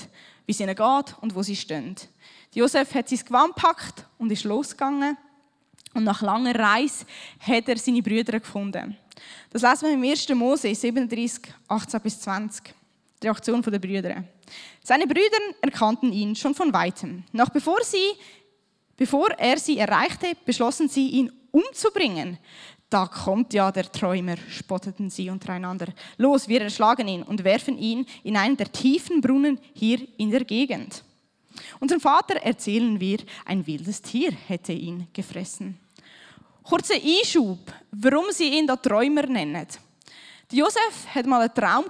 wie 0.45 0.51
es 0.51 0.59
ihnen 0.59 0.75
geht 0.75 1.15
und 1.21 1.33
wo 1.33 1.41
sie 1.41 1.55
stehen. 1.55 1.95
Josef 2.53 2.93
hat 2.93 3.07
sein 3.07 3.19
Gewand 3.19 3.55
gepackt 3.55 4.05
und 4.17 4.31
ist 4.31 4.43
losgegangen. 4.43 5.17
Und 5.93 6.03
nach 6.03 6.21
langer 6.21 6.53
Reise 6.53 7.05
hat 7.39 7.69
er 7.69 7.77
seine 7.77 8.01
Brüder 8.01 8.39
gefunden. 8.39 8.97
Das 9.49 9.61
lesen 9.61 9.87
wir 9.87 9.93
im 9.93 10.03
1. 10.03 10.29
Mose 10.29 10.75
37, 10.75 11.53
18 11.67 12.01
bis 12.01 12.19
20. 12.19 12.73
Die 13.21 13.27
Reaktion 13.27 13.61
der 13.61 13.79
Brüder. 13.79 14.23
Seine 14.83 15.07
Brüder 15.07 15.37
erkannten 15.61 16.11
ihn 16.13 16.35
schon 16.35 16.55
von 16.55 16.71
weitem. 16.73 17.23
Noch 17.31 17.49
bevor, 17.49 17.83
sie, 17.83 18.13
bevor 18.95 19.31
er 19.31 19.57
sie 19.57 19.77
erreichte, 19.77 20.33
beschlossen 20.45 20.89
sie, 20.89 21.09
ihn 21.09 21.31
umzubringen. 21.51 22.37
Da 22.89 23.05
kommt 23.05 23.53
ja 23.53 23.69
der 23.71 23.91
Träumer, 23.91 24.37
spotteten 24.49 25.09
sie 25.09 25.29
untereinander. 25.29 25.87
Los, 26.17 26.47
wir 26.47 26.61
erschlagen 26.61 27.07
ihn 27.07 27.23
und 27.23 27.43
werfen 27.43 27.77
ihn 27.77 28.05
in 28.23 28.37
einen 28.37 28.55
der 28.55 28.71
tiefen 28.71 29.19
Brunnen 29.19 29.59
hier 29.73 29.99
in 30.17 30.31
der 30.31 30.45
Gegend. 30.45 31.03
Unserem 31.79 31.99
Vater 31.99 32.35
erzählen 32.35 32.99
wir, 32.99 33.19
ein 33.45 33.65
wildes 33.67 34.01
Tier 34.01 34.31
hätte 34.31 34.71
ihn 34.71 35.07
gefressen. 35.11 35.77
Kurzer 36.63 36.95
Einschub, 36.95 37.59
warum 37.91 38.25
sie 38.31 38.57
ihn 38.57 38.67
da 38.67 38.75
Träumer 38.75 39.25
nennen. 39.25 39.67
Josef 40.51 41.07
hat 41.13 41.25
mal 41.25 41.41
einen 41.41 41.53
Traum 41.53 41.85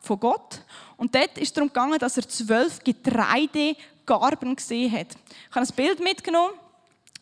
von 0.00 0.20
Gott. 0.20 0.60
Und 0.96 1.14
dort 1.14 1.36
ist 1.38 1.48
es 1.48 1.52
darum 1.52 1.68
gegangen, 1.68 1.98
dass 1.98 2.16
er 2.16 2.28
zwölf 2.28 2.82
Getreidegarben 2.82 4.56
gesehen 4.56 4.92
hat. 4.92 5.08
Ich 5.50 5.56
habe 5.56 5.66
ein 5.66 5.74
Bild 5.74 6.00
mitgenommen, 6.00 6.54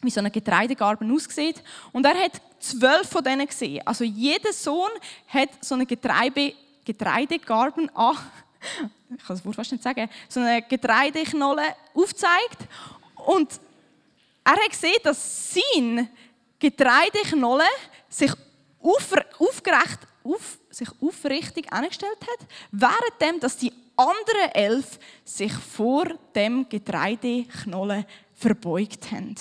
wie 0.01 0.11
so 0.11 0.21
eine 0.21 0.31
Getreidegarben 0.31 1.11
aussieht. 1.11 1.63
Und 1.93 2.07
er 2.07 2.15
hat 2.15 2.41
zwölf 2.61 3.09
von 3.09 3.25
denen 3.25 3.47
gesehen. 3.47 3.85
Also 3.87 4.05
jeder 4.05 4.53
Sohn 4.53 4.91
hat 5.29 5.49
so 5.61 5.75
eine 5.75 5.87
Getreide, 5.87 6.55
Getreidegarben 6.85 7.95
an. 7.97 8.17
Ich 9.17 9.25
kann 9.25 9.37
das 9.37 9.45
Wort 9.45 9.55
fast 9.55 9.71
nicht 9.71 9.85
sagen. 9.85 10.09
So 10.29 10.41
eine 10.41 10.63
Getreideknolle 10.63 11.63
aufgezeigt. 11.93 12.67
Und 13.27 13.61
er 14.43 14.53
hat 14.53 14.71
gesehen, 14.71 14.97
dass 15.05 15.55
sein 15.55 16.09
Getreideknolle 16.59 17.67
sich 18.09 18.33
aufgerecht 18.81 19.99
auf, 20.25 20.59
sich 20.75 20.89
aufrichtig 21.01 21.73
angestellt 21.73 22.19
hat, 22.21 22.47
währenddem, 22.73 23.41
dass 23.41 23.57
die 23.57 23.73
anderen 23.97 24.51
elf 24.53 24.99
sich 25.25 25.53
vor 25.53 26.07
dem 26.35 26.69
Getreideknollen 26.69 28.05
verbeugt 28.35 29.11
haben. 29.11 29.37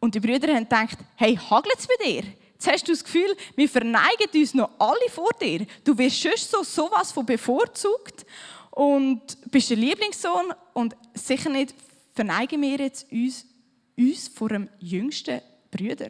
Und 0.00 0.14
die 0.14 0.20
Brüder 0.20 0.54
haben 0.54 0.64
gedacht, 0.64 0.98
hey, 1.16 1.36
hagelt 1.36 1.78
es 1.78 1.86
bei 1.86 2.04
dir? 2.04 2.22
Jetzt 2.52 2.68
hast 2.70 2.88
du 2.88 2.92
das 2.92 3.04
Gefühl, 3.04 3.36
wir 3.54 3.68
verneigen 3.68 4.28
uns 4.34 4.54
noch 4.54 4.70
alle 4.78 5.08
vor 5.10 5.30
dir. 5.40 5.66
Du 5.84 5.96
wirst 5.98 6.20
schon 6.20 6.32
so 6.36 6.62
sowas 6.62 7.12
von 7.12 7.26
bevorzugt 7.26 8.24
und 8.70 9.20
bist 9.50 9.70
der 9.70 9.76
Lieblingssohn 9.76 10.52
und 10.72 10.96
sicher 11.14 11.50
nicht 11.50 11.74
verneigen 12.14 12.60
wir 12.62 12.78
jetzt 12.78 13.10
uns, 13.12 13.46
uns 13.96 14.28
vor 14.28 14.48
dem 14.48 14.68
jüngsten 14.78 15.40
Brüder. 15.70 16.08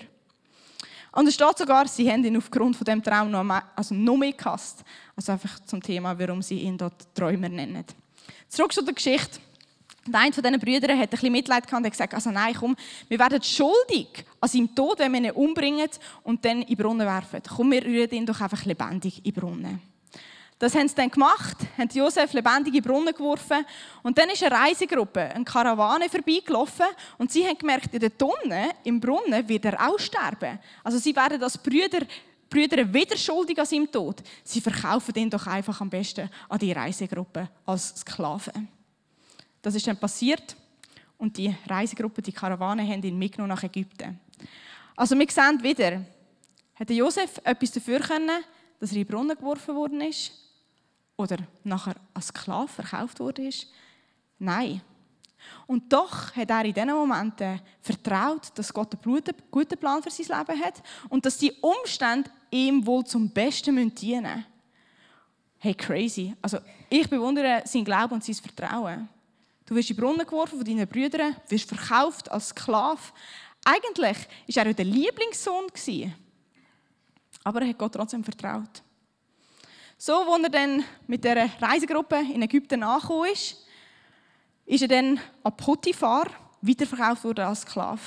Und 1.17 1.27
es 1.27 1.35
steht 1.35 1.57
sogar, 1.57 1.89
sie 1.89 2.13
haben 2.13 2.23
ihn 2.27 2.37
aufgrund 2.37 2.77
von 2.77 2.85
dem 2.85 3.03
Traum 3.03 3.31
noch, 3.31 3.43
mehr, 3.43 3.63
also 3.75 3.95
noch 3.95 4.19
mehr 4.19 4.33
gehasst. 4.33 4.85
Also 5.17 5.33
einfach 5.33 5.59
zum 5.61 5.83
Thema, 5.83 6.19
warum 6.19 6.43
sie 6.43 6.59
ihn 6.59 6.77
dort 6.77 7.07
Träumer 7.15 7.49
nennen. 7.49 7.87
Zurück 8.51 8.71
zu 8.75 8.83
der 8.83 8.93
Geschichte. 8.93 9.41
Der 10.07 10.21
eine 10.21 10.35
von 10.35 10.43
diesen 10.43 10.61
Brüdern 10.61 10.99
hat 10.99 11.05
ein 11.05 11.09
bisschen 11.09 11.33
Mitleid 11.33 11.67
gehabt 11.67 11.81
und 11.81 11.87
hat 11.87 11.93
gesagt, 11.93 12.13
also 12.13 12.31
nein, 12.31 12.53
komm, 12.53 12.77
wir 13.09 13.19
werden 13.19 13.43
schuldig 13.43 14.27
an 14.43 14.49
seinem 14.51 14.75
Tod, 14.75 14.99
wenn 14.99 15.11
wir 15.15 15.21
ihn 15.21 15.31
umbringen 15.31 15.89
und 16.23 16.45
dann 16.45 16.61
in 16.61 16.69
den 16.69 16.77
Brunnen 16.77 17.07
werfen. 17.07 17.41
Komm, 17.49 17.73
wir 17.73 17.83
rühren 17.83 18.11
ihn 18.11 18.27
doch 18.27 18.43
einfach 18.43 18.67
lebendig 18.67 19.25
in 19.25 19.33
den 19.33 19.33
Brunnen. 19.33 19.96
Das 20.59 20.75
haben 20.75 20.89
sie 20.89 20.95
dann 20.95 21.11
gemacht, 21.11 21.59
haben 21.77 21.91
Josef 21.93 22.33
lebendig 22.33 22.75
in 22.75 22.81
den 22.81 22.91
Brunnen 22.91 23.15
geworfen 23.15 23.67
und 24.03 24.17
dann 24.17 24.31
ist 24.31 24.43
eine 24.43 24.55
Reisegruppe, 24.55 25.21
eine 25.21 25.45
Karawane 25.45 26.09
vorbeigelaufen 26.09 26.87
und 27.19 27.31
sie 27.31 27.47
haben 27.47 27.59
gemerkt, 27.59 27.93
in 27.93 28.01
der 28.01 28.17
Tonne, 28.17 28.71
im 28.85 28.99
Brunnen, 28.99 29.47
wird 29.47 29.67
er 29.67 29.87
auch 29.87 29.99
sterben. 29.99 30.59
Also 30.83 30.97
sie 30.97 31.15
werden 31.15 31.43
als 31.43 31.59
Brüder, 31.59 32.07
Brüder 32.49 32.93
wieder 32.93 33.19
schuldig 33.19 33.59
an 33.59 33.67
seinem 33.67 33.91
Tod. 33.93 34.23
Sie 34.45 34.63
verkaufen 34.63 35.15
ihn 35.17 35.29
doch 35.29 35.47
einfach 35.47 35.79
am 35.83 35.91
besten 35.91 36.31
an 36.49 36.59
die 36.59 36.73
Reisegruppe 36.73 37.51
als 37.67 37.95
Sklaven. 38.01 38.69
Das 39.61 39.75
ist 39.75 39.87
dann 39.87 39.99
passiert 39.99 40.57
und 41.19 41.37
die 41.37 41.55
Reisegruppe, 41.69 42.23
die 42.23 42.33
Karawane, 42.33 42.83
haben 42.83 43.03
ihn 43.03 43.19
mitgenommen 43.19 43.51
nach 43.51 43.63
Ägypten. 43.63 44.19
Also 44.97 45.19
wir 45.19 45.31
sehen 45.31 45.63
wieder, 45.63 46.03
hätte 46.73 46.95
Josef 46.95 47.43
etwas 47.45 47.73
dafür 47.73 48.01
können, 48.01 48.43
dass 48.81 48.91
er 48.93 48.97
in 48.97 49.05
den 49.05 49.13
Brunnen 49.13 49.37
geworfen 49.37 49.75
worden 49.75 50.01
ist? 50.01 50.46
Oder 51.17 51.39
nachher 51.65 51.97
als 52.15 52.29
Sklave 52.29 52.69
verkauft 52.69 53.21
wurde? 53.21 53.51
Nein. 54.39 54.83
Und 55.67 55.93
doch 55.93 56.35
hat 56.35 56.51
er 56.51 56.65
in 56.65 56.75
diesen 56.75 56.91
Momenten 56.91 57.61
vertraut, 57.81 58.51
dass 58.55 58.73
Gott 58.73 58.95
einen 58.95 59.25
guten 59.51 59.79
Plan 59.79 60.03
für 60.03 60.11
sein 60.11 60.39
Leben 60.39 60.65
hat 60.65 60.83
und 61.09 61.25
dass 61.25 61.39
die 61.39 61.53
Umstände 61.61 62.31
ihm 62.51 62.85
wohl 62.85 63.05
zum 63.05 63.31
Besten 63.31 63.95
dienen 63.95 64.23
müssen. 64.23 64.47
Hey, 65.59 65.75
crazy. 65.75 66.35
Also, 66.43 66.59
ich 66.89 67.09
bewundere 67.09 67.63
sein 67.65 67.85
Glauben 67.85 68.15
und 68.15 68.25
sein 68.25 68.35
Vertrauen. 68.35 69.09
Du 69.65 69.75
wirst 69.75 69.91
in 69.91 69.97
den 69.97 70.03
Brunnen 70.03 70.27
geworfen 70.27 70.59
von 70.59 70.65
deinen 70.65 70.87
Brüdern, 70.87 71.35
wirst 71.49 71.69
verkauft 71.69 72.31
als 72.31 72.49
Sklave. 72.49 73.01
Eigentlich 73.65 74.29
war 74.55 74.67
er 74.67 74.75
der 74.75 74.85
Lieblingssohn. 74.85 75.67
Aber 77.43 77.63
er 77.63 77.69
hat 77.69 77.79
Gott 77.79 77.95
trotzdem 77.95 78.23
vertraut. 78.23 78.83
So, 79.99 80.13
als 80.13 80.43
er 80.43 80.51
dann 80.51 80.85
mit 81.07 81.25
der 81.25 81.49
Reisegruppe 81.59 82.17
in 82.17 82.43
Ägypten 82.43 82.83
angekommen 82.83 83.31
ist, 83.33 83.57
ist 84.67 84.83
er 84.83 84.89
dann 84.89 85.19
an 85.43 85.57
Potiphar 85.57 86.27
weiterverkauft 86.61 87.25
worden 87.25 87.47
als 87.47 87.63
Sklave. 87.63 88.01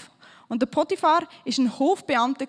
Und 0.48 0.62
der 0.62 0.68
Potiphar 0.68 1.22
war 1.22 1.28
ein 1.46 1.80
Hofbeamter 1.80 2.46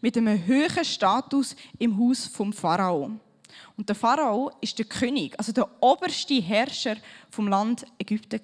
mit 0.00 0.16
einem 0.16 0.46
hohen 0.46 0.84
Status 0.84 1.56
im 1.78 1.98
Haus 1.98 2.26
vom 2.28 2.52
Pharao. 2.52 3.10
Und 3.76 3.88
der 3.88 3.96
Pharao 3.96 4.52
ist 4.60 4.78
der 4.78 4.86
König, 4.86 5.34
also 5.36 5.50
der 5.50 5.68
oberste 5.82 6.34
Herrscher 6.34 6.96
vom 7.30 7.48
Land 7.48 7.84
Ägypten 7.98 8.40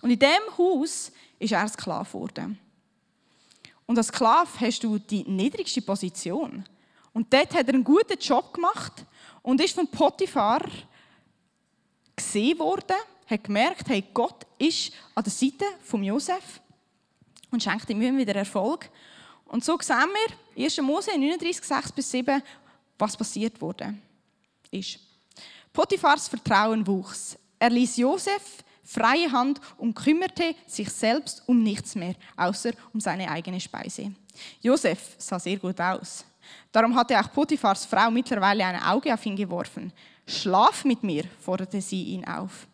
Und 0.00 0.10
in 0.10 0.18
diesem 0.18 0.56
Haus 0.56 1.12
ist 1.38 1.52
er 1.52 1.68
Sklave 1.68 2.06
geworden. 2.06 2.58
Und 3.84 3.98
als 3.98 4.08
Sklave 4.08 4.48
hast 4.58 4.82
du 4.84 4.98
die 4.98 5.24
niedrigste 5.24 5.82
Position. 5.82 6.64
Und 7.12 7.32
dort 7.32 7.54
hat 7.54 7.68
er 7.68 7.74
einen 7.74 7.84
guten 7.84 8.18
Job 8.18 8.54
gemacht 8.54 9.04
und 9.42 9.60
ist 9.60 9.74
von 9.74 9.88
Potiphar 9.88 10.62
gesehen 12.14 12.58
worden, 12.58 12.96
hat 13.26 13.44
gemerkt, 13.44 13.88
hey, 13.88 14.04
Gott 14.12 14.46
ist 14.58 14.92
an 15.14 15.24
der 15.24 15.32
Seite 15.32 15.64
von 15.82 16.02
Josef 16.02 16.60
und 17.50 17.62
schenkt 17.62 17.88
ihm 17.90 18.16
wieder 18.16 18.34
Erfolg. 18.34 18.90
Und 19.46 19.64
so 19.64 19.78
sehen 19.80 20.08
wir, 20.54 20.64
1. 20.64 20.80
Mose 20.80 21.10
39, 21.10 21.64
6 21.64 21.92
bis 21.92 22.10
7, 22.10 22.42
was 22.98 23.16
passiert 23.16 23.60
wurde. 23.60 23.94
Ist. 24.70 24.98
Potiphars 25.72 26.28
Vertrauen 26.28 26.86
wuchs. 26.86 27.38
Er 27.58 27.70
ließ 27.70 27.96
Josef 27.96 28.64
freie 28.88 29.30
Hand 29.30 29.60
und 29.76 29.94
kümmerte 29.94 30.54
sich 30.66 30.90
selbst 30.90 31.42
um 31.46 31.62
nichts 31.62 31.94
mehr, 31.94 32.14
außer 32.36 32.70
um 32.94 33.00
seine 33.00 33.30
eigene 33.30 33.60
Speise. 33.60 34.12
Josef 34.62 35.16
sah 35.18 35.38
sehr 35.38 35.58
gut 35.58 35.78
aus. 35.80 36.24
Darum 36.72 36.94
hatte 36.94 37.18
auch 37.18 37.32
Potiphars 37.32 37.86
Frau 37.86 38.10
mittlerweile 38.10 38.64
ein 38.64 38.82
Auge 38.82 39.12
auf 39.12 39.24
ihn 39.24 39.36
geworfen. 39.36 39.92
Schlaf 40.26 40.84
mit 40.84 41.02
mir, 41.02 41.24
forderte 41.40 41.80
sie 41.80 42.02
ihn 42.04 42.24
auf. 42.26 42.66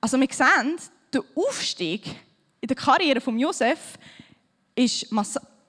Also 0.00 0.18
wir 0.18 0.28
sehen, 0.30 0.76
der 1.12 1.22
Aufstieg 1.34 2.06
in 2.60 2.68
der 2.68 2.76
Karriere 2.76 3.20
von 3.20 3.38
Josef 3.38 3.98
ist, 4.74 5.06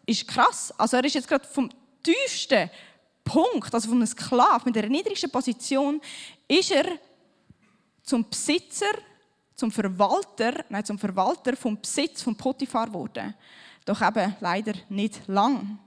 ist 0.06 0.28
krass. 0.28 0.74
Also 0.78 0.98
er 0.98 1.04
ist 1.06 1.16
jetzt 1.16 1.28
gerade 1.28 1.46
vom 1.48 1.70
tiefsten 2.02 2.70
Punkt, 3.24 3.74
also 3.74 3.90
von 3.90 3.98
einem 3.98 4.08
Sklav 4.08 4.66
mit 4.66 4.76
der 4.76 4.88
niedrigsten 4.88 5.32
Position, 5.32 6.00
ist 6.48 6.72
er 6.72 6.86
zum 8.04 8.30
Besitzer, 8.30 8.92
zum 9.56 9.72
Verwalter, 9.72 10.64
nein, 10.70 10.86
zum 10.86 11.00
Verwalter 11.00 11.56
vom 11.56 11.80
Besitz 11.80 12.22
von 12.22 12.36
Potiphar 12.36 12.88
geworden. 12.88 13.34
Doch 13.86 14.02
eben 14.02 14.36
leider 14.40 14.74
nicht 14.90 15.28
lang. 15.28 15.80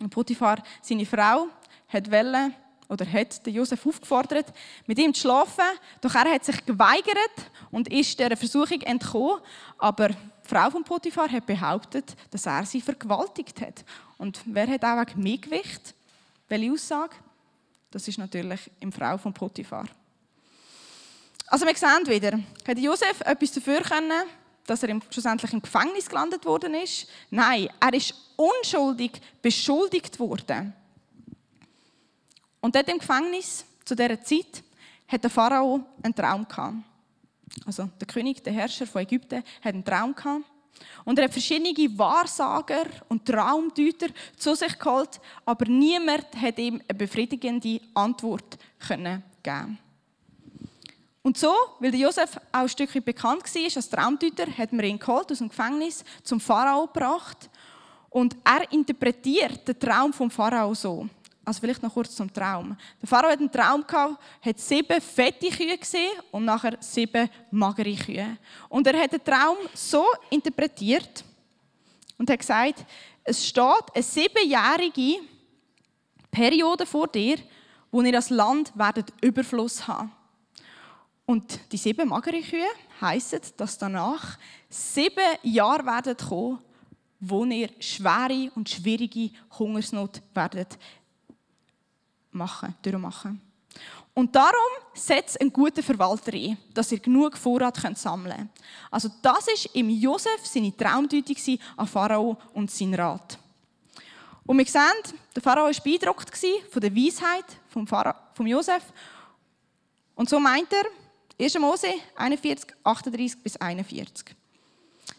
Und 0.00 0.10
Potiphar, 0.10 0.62
seine 0.82 1.06
Frau, 1.06 1.48
hat 1.88 2.10
wollen, 2.10 2.54
oder 2.88 3.10
hat 3.10 3.44
den 3.44 3.54
Josef 3.54 3.86
aufgefordert, 3.86 4.46
mit 4.86 4.98
ihm 4.98 5.12
zu 5.12 5.22
schlafen. 5.22 5.64
Doch 6.00 6.14
er 6.14 6.32
hat 6.32 6.44
sich 6.44 6.64
geweigert 6.64 7.50
und 7.70 7.88
ist 7.88 8.18
der 8.18 8.36
Versuchung 8.36 8.80
entkommen. 8.82 9.40
Aber 9.76 10.08
die 10.08 10.16
Frau 10.42 10.70
von 10.70 10.84
Potiphar 10.84 11.30
hat 11.30 11.46
behauptet, 11.46 12.16
dass 12.30 12.46
er 12.46 12.64
sie 12.64 12.80
vergewaltigt 12.80 13.60
hat. 13.60 13.84
Und 14.16 14.40
wer 14.46 14.66
hat 14.66 14.84
auch 14.84 15.14
mehr 15.16 15.38
Gewicht? 15.38 15.94
Welche 16.48 16.72
Aussage? 16.72 17.16
Das 17.90 18.08
ist 18.08 18.18
natürlich 18.18 18.70
im 18.80 18.92
Frau 18.92 19.18
von 19.18 19.32
Potiphar. 19.32 19.86
Also 21.46 21.66
wir 21.66 21.74
sehen 21.74 22.06
wieder, 22.06 22.38
hat 22.66 22.78
Josef 22.78 23.20
etwas 23.22 23.52
dafür 23.52 23.80
können, 23.80 24.24
dass 24.68 24.82
er 24.82 25.00
schlussendlich 25.10 25.52
im 25.52 25.62
Gefängnis 25.62 26.08
gelandet 26.08 26.44
worden 26.44 26.74
ist? 26.74 27.08
Nein, 27.30 27.68
er 27.80 27.94
ist 27.94 28.14
unschuldig 28.36 29.12
beschuldigt 29.40 30.20
worden. 30.20 30.74
Und 32.60 32.74
dort 32.74 32.88
im 32.88 32.98
Gefängnis, 32.98 33.64
zu 33.84 33.94
dieser 33.94 34.22
Zeit, 34.22 34.62
hat 35.06 35.22
der 35.22 35.30
Pharao 35.30 35.80
einen 36.02 36.14
Traum 36.14 36.46
gehabt. 36.46 36.76
Also 37.64 37.88
der 37.98 38.06
König, 38.06 38.44
der 38.44 38.52
Herrscher 38.52 38.86
von 38.86 39.02
Ägypten, 39.02 39.42
hat 39.62 39.74
einen 39.74 39.84
Traum 39.84 40.14
gehabt. 40.14 40.44
Und 41.04 41.18
er 41.18 41.24
hat 41.24 41.32
verschiedene 41.32 41.98
Wahrsager 41.98 42.86
und 43.08 43.24
Traumdeuter 43.24 44.08
zu 44.36 44.54
sich 44.54 44.78
geholt, 44.78 45.18
aber 45.44 45.64
niemand 45.64 46.26
hat 46.36 46.58
ihm 46.58 46.80
eine 46.86 46.98
befriedigende 46.98 47.80
Antwort 47.94 48.58
können 48.86 49.24
geben. 49.42 49.78
Und 51.22 51.36
so, 51.36 51.52
weil 51.80 51.90
der 51.90 52.00
Josef 52.00 52.36
auch 52.52 52.60
ein 52.60 52.68
Stückchen 52.68 53.02
bekannt 53.02 53.42
war 53.42 53.62
als 53.76 53.90
Traumdeuter, 53.90 54.46
hat 54.56 54.72
man 54.72 54.84
ihn 54.84 54.98
geholt 54.98 55.30
aus 55.30 55.38
dem 55.38 55.48
Gefängnis 55.48 56.04
zum 56.22 56.40
Pharao 56.40 56.86
gebracht 56.86 57.50
und 58.10 58.36
er 58.44 58.70
interpretiert 58.72 59.66
den 59.66 59.78
Traum 59.78 60.12
vom 60.12 60.30
Pharao 60.30 60.74
so. 60.74 61.08
Also 61.44 61.60
vielleicht 61.60 61.82
noch 61.82 61.94
kurz 61.94 62.14
zum 62.14 62.32
Traum. 62.32 62.76
Der 63.00 63.08
Pharao 63.08 63.30
hat 63.30 63.38
einen 63.38 63.50
Traum 63.50 63.86
gehabt, 63.86 64.22
hat 64.42 64.58
sieben 64.58 65.00
fette 65.00 65.48
Kühe 65.48 65.78
gesehen 65.78 66.10
und 66.30 66.44
nachher 66.44 66.76
sieben 66.80 67.28
magere 67.50 67.94
Kühe. 67.94 68.36
Und 68.68 68.86
er 68.86 69.00
hat 69.00 69.12
den 69.12 69.24
Traum 69.24 69.56
so 69.72 70.04
interpretiert 70.28 71.24
und 72.18 72.28
hat 72.28 72.38
gesagt, 72.38 72.84
es 73.24 73.46
steht 73.46 73.64
eine 73.94 74.02
siebenjährige 74.02 75.20
Periode 76.30 76.84
vor 76.84 77.08
dir, 77.08 77.38
wo 77.90 78.02
ihr 78.02 78.12
das 78.12 78.28
Land 78.28 78.72
werdet 78.74 79.12
Überfluss 79.22 79.86
haben. 79.88 80.12
Und 81.28 81.60
die 81.70 81.76
sieben 81.76 82.08
magere 82.08 82.40
Kühe 82.40 82.70
heissen, 83.02 83.42
dass 83.58 83.76
danach 83.76 84.38
sieben 84.70 85.36
Jahre 85.42 85.84
werden 85.84 86.16
kommen, 86.16 86.58
wo 87.20 87.44
ihr 87.44 87.68
schwere 87.80 88.50
und 88.54 88.66
schwierige 88.66 89.32
Hungersnot 89.58 90.22
werdet 90.32 90.78
machen, 92.30 92.74
durchmachen. 92.80 93.42
Und 94.14 94.34
darum 94.34 94.72
setzt 94.94 95.38
ein 95.38 95.52
guter 95.52 95.82
Verwalter 95.82 96.32
ein, 96.32 96.56
dass 96.72 96.92
ihr 96.92 96.98
genug 96.98 97.36
Vorrat 97.36 97.78
könnt 97.78 97.98
sammeln 97.98 98.34
könnt. 98.34 98.50
Also 98.90 99.10
das 99.20 99.48
ist 99.48 99.66
im 99.74 99.90
Josef 99.90 100.46
seine 100.46 100.74
Traumdeutung 100.74 101.36
an 101.76 101.86
Pharao 101.86 102.38
und 102.54 102.70
sein 102.70 102.94
Rat. 102.94 103.38
Und 104.46 104.56
wir 104.56 104.64
sehen, 104.64 105.14
der 105.36 105.42
Pharao 105.42 105.66
war 105.66 105.84
beeindruckt 105.84 106.34
von 106.70 106.80
der 106.80 106.96
Weisheit 106.96 107.44
vom 107.68 108.46
Josef. 108.46 108.82
Und 110.14 110.30
so 110.30 110.40
meint 110.40 110.72
er, 110.72 110.86
1. 111.40 111.58
Mose 111.60 111.86
41, 112.16 112.74
38 112.82 113.42
bis 113.42 113.56
41. 113.56 114.34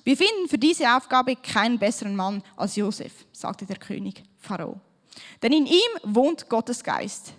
Wir 0.03 0.17
finden 0.17 0.49
für 0.49 0.57
diese 0.57 0.93
Aufgabe 0.93 1.35
keinen 1.37 1.79
besseren 1.79 2.15
Mann 2.15 2.43
als 2.57 2.75
Josef, 2.75 3.25
sagte 3.31 3.65
der 3.65 3.77
König 3.77 4.23
Pharao. 4.37 4.81
Denn 5.41 5.53
in 5.53 5.65
ihm 5.65 5.91
wohnt 6.03 6.49
Gottes 6.49 6.83
Geist. 6.83 7.33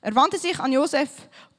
Er 0.00 0.14
wandte 0.14 0.38
sich 0.38 0.58
an 0.60 0.72
Josef. 0.72 1.10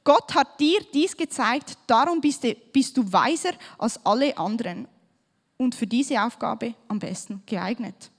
Gott 0.02 0.34
hat 0.34 0.58
dir 0.58 0.80
dies 0.94 1.16
gezeigt, 1.16 1.76
darum 1.86 2.20
bist 2.20 2.42
du, 2.42 2.54
bist 2.54 2.96
du 2.96 3.12
weiser 3.12 3.52
als 3.78 4.04
alle 4.04 4.36
anderen 4.36 4.88
und 5.58 5.74
für 5.74 5.86
diese 5.86 6.20
Aufgabe 6.22 6.74
am 6.88 6.98
besten 6.98 7.42
geeignet. 7.46 8.11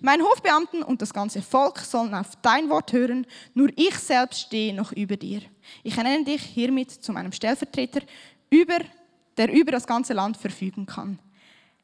Mein 0.00 0.22
Hofbeamten 0.22 0.82
und 0.82 1.02
das 1.02 1.12
ganze 1.12 1.42
Volk 1.42 1.78
sollen 1.78 2.14
auf 2.14 2.36
dein 2.42 2.68
Wort 2.70 2.92
hören, 2.92 3.26
nur 3.54 3.70
ich 3.76 3.94
selbst 3.96 4.40
stehe 4.40 4.74
noch 4.74 4.92
über 4.92 5.16
dir. 5.16 5.42
Ich 5.82 5.96
ernenne 5.96 6.24
dich 6.24 6.42
hiermit 6.42 6.90
zu 6.90 7.12
meinem 7.12 7.32
Stellvertreter, 7.32 8.00
über, 8.50 8.78
der 9.36 9.52
über 9.52 9.72
das 9.72 9.86
ganze 9.86 10.12
Land 10.12 10.36
verfügen 10.36 10.86
kann. 10.86 11.18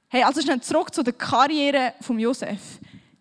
Hey, 0.08 0.22
also 0.22 0.40
schnell 0.40 0.60
zurück 0.60 0.94
zu 0.94 1.02
der 1.02 1.12
Karriere 1.12 1.94
von 2.00 2.18
Josef 2.18 2.60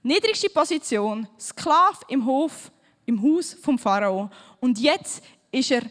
niedrigste 0.07 0.49
Position, 0.49 1.27
Sklave 1.37 1.99
im 2.07 2.25
Hof, 2.25 2.71
im 3.05 3.21
Haus 3.21 3.53
vom 3.53 3.77
Pharao. 3.77 4.29
Und 4.61 4.79
jetzt 4.79 5.21
ist 5.51 5.71
er 5.71 5.83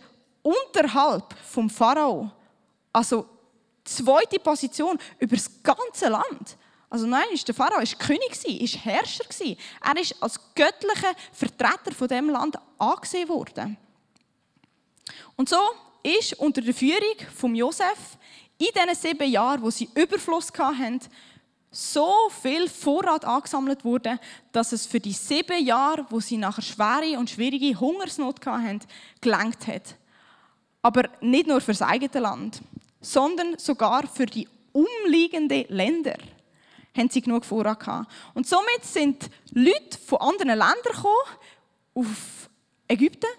unterhalb 0.42 1.35
vom 1.44 1.68
Pharao. 1.68 2.31
Also 2.92 3.27
zweite 3.85 4.38
Position 4.38 4.98
über 5.18 5.37
das 5.37 5.50
ganze 5.62 6.09
Land. 6.09 6.57
Also 6.88 7.07
nein, 7.07 7.25
der 7.46 7.55
Pharao 7.55 7.81
ist 7.81 7.99
König 7.99 8.33
ist 8.44 8.85
Herrscher 8.85 9.25
Er 9.40 10.01
ist 10.01 10.22
als 10.22 10.38
göttlicher 10.55 11.14
Vertreter 11.33 11.92
von 11.92 12.09
dem 12.09 12.31
Land 12.31 12.57
angesehen 12.79 13.29
worden. 13.29 13.77
Und 15.37 15.49
so 15.49 15.59
ist 16.03 16.35
unter 16.35 16.61
der 16.61 16.75
Führung 16.75 17.16
von 17.35 17.55
Josef 17.55 18.16
in 18.59 18.68
diesen 18.75 18.94
sieben 18.94 19.31
Jahren, 19.31 19.62
wo 19.62 19.70
sie 19.70 19.88
Überfluss 19.94 20.53
hatten, 20.57 21.01
so 21.70 22.12
viel 22.40 22.68
Vorrat 22.68 23.25
angesammelt 23.25 23.85
wurde, 23.85 24.18
dass 24.53 24.72
es 24.72 24.87
für 24.87 25.01
die 25.01 25.12
sieben 25.12 25.64
Jahre, 25.64 26.07
wo 26.09 26.20
sie 26.20 26.38
nachher 26.38 26.62
schwere 26.62 27.18
und 27.18 27.29
schwierige 27.29 27.79
Hungersnot 27.79 28.44
hatten, 28.46 28.81
gelangt 29.20 29.66
hat. 29.66 29.96
Aber 30.81 31.11
nicht 31.20 31.49
nur 31.49 31.61
für 31.61 31.72
das 31.72 31.83
eigene 31.83 32.20
Land, 32.20 32.62
sondern 33.01 33.59
sogar 33.59 34.07
für 34.07 34.25
die 34.25 34.49
umliegenden 34.72 35.64
Länder 35.68 36.16
haben 36.96 37.11
sie 37.11 37.20
genug 37.20 37.44
Vorrat 37.44 37.80
gehabt. 37.80 38.11
Und 38.35 38.46
somit 38.46 38.85
sind 38.85 39.30
Leute 39.52 39.98
von 40.04 40.20
anderen 40.20 40.59
Ländern 40.59 40.74
gekommen, 40.85 41.14
auf 41.94 42.50
Ägypten, 42.88 43.30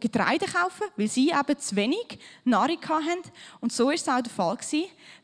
Getreide 0.00 0.46
kaufen, 0.46 0.86
weil 0.96 1.08
sie 1.08 1.30
eben 1.30 1.58
zu 1.58 1.76
wenig 1.76 2.18
Nahrung 2.44 2.78
hatten. 2.88 3.30
Und 3.60 3.72
so 3.72 3.86
war 3.86 3.94
es 3.94 4.08
auch 4.08 4.20
der 4.20 4.32
Fall, 4.32 4.58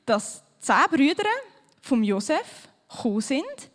dass 0.07 0.43
zehn 0.61 0.85
Brüder 0.91 1.29
vom 1.81 2.03
Josef 2.03 2.69
gekommen 2.89 3.21
sind 3.21 3.71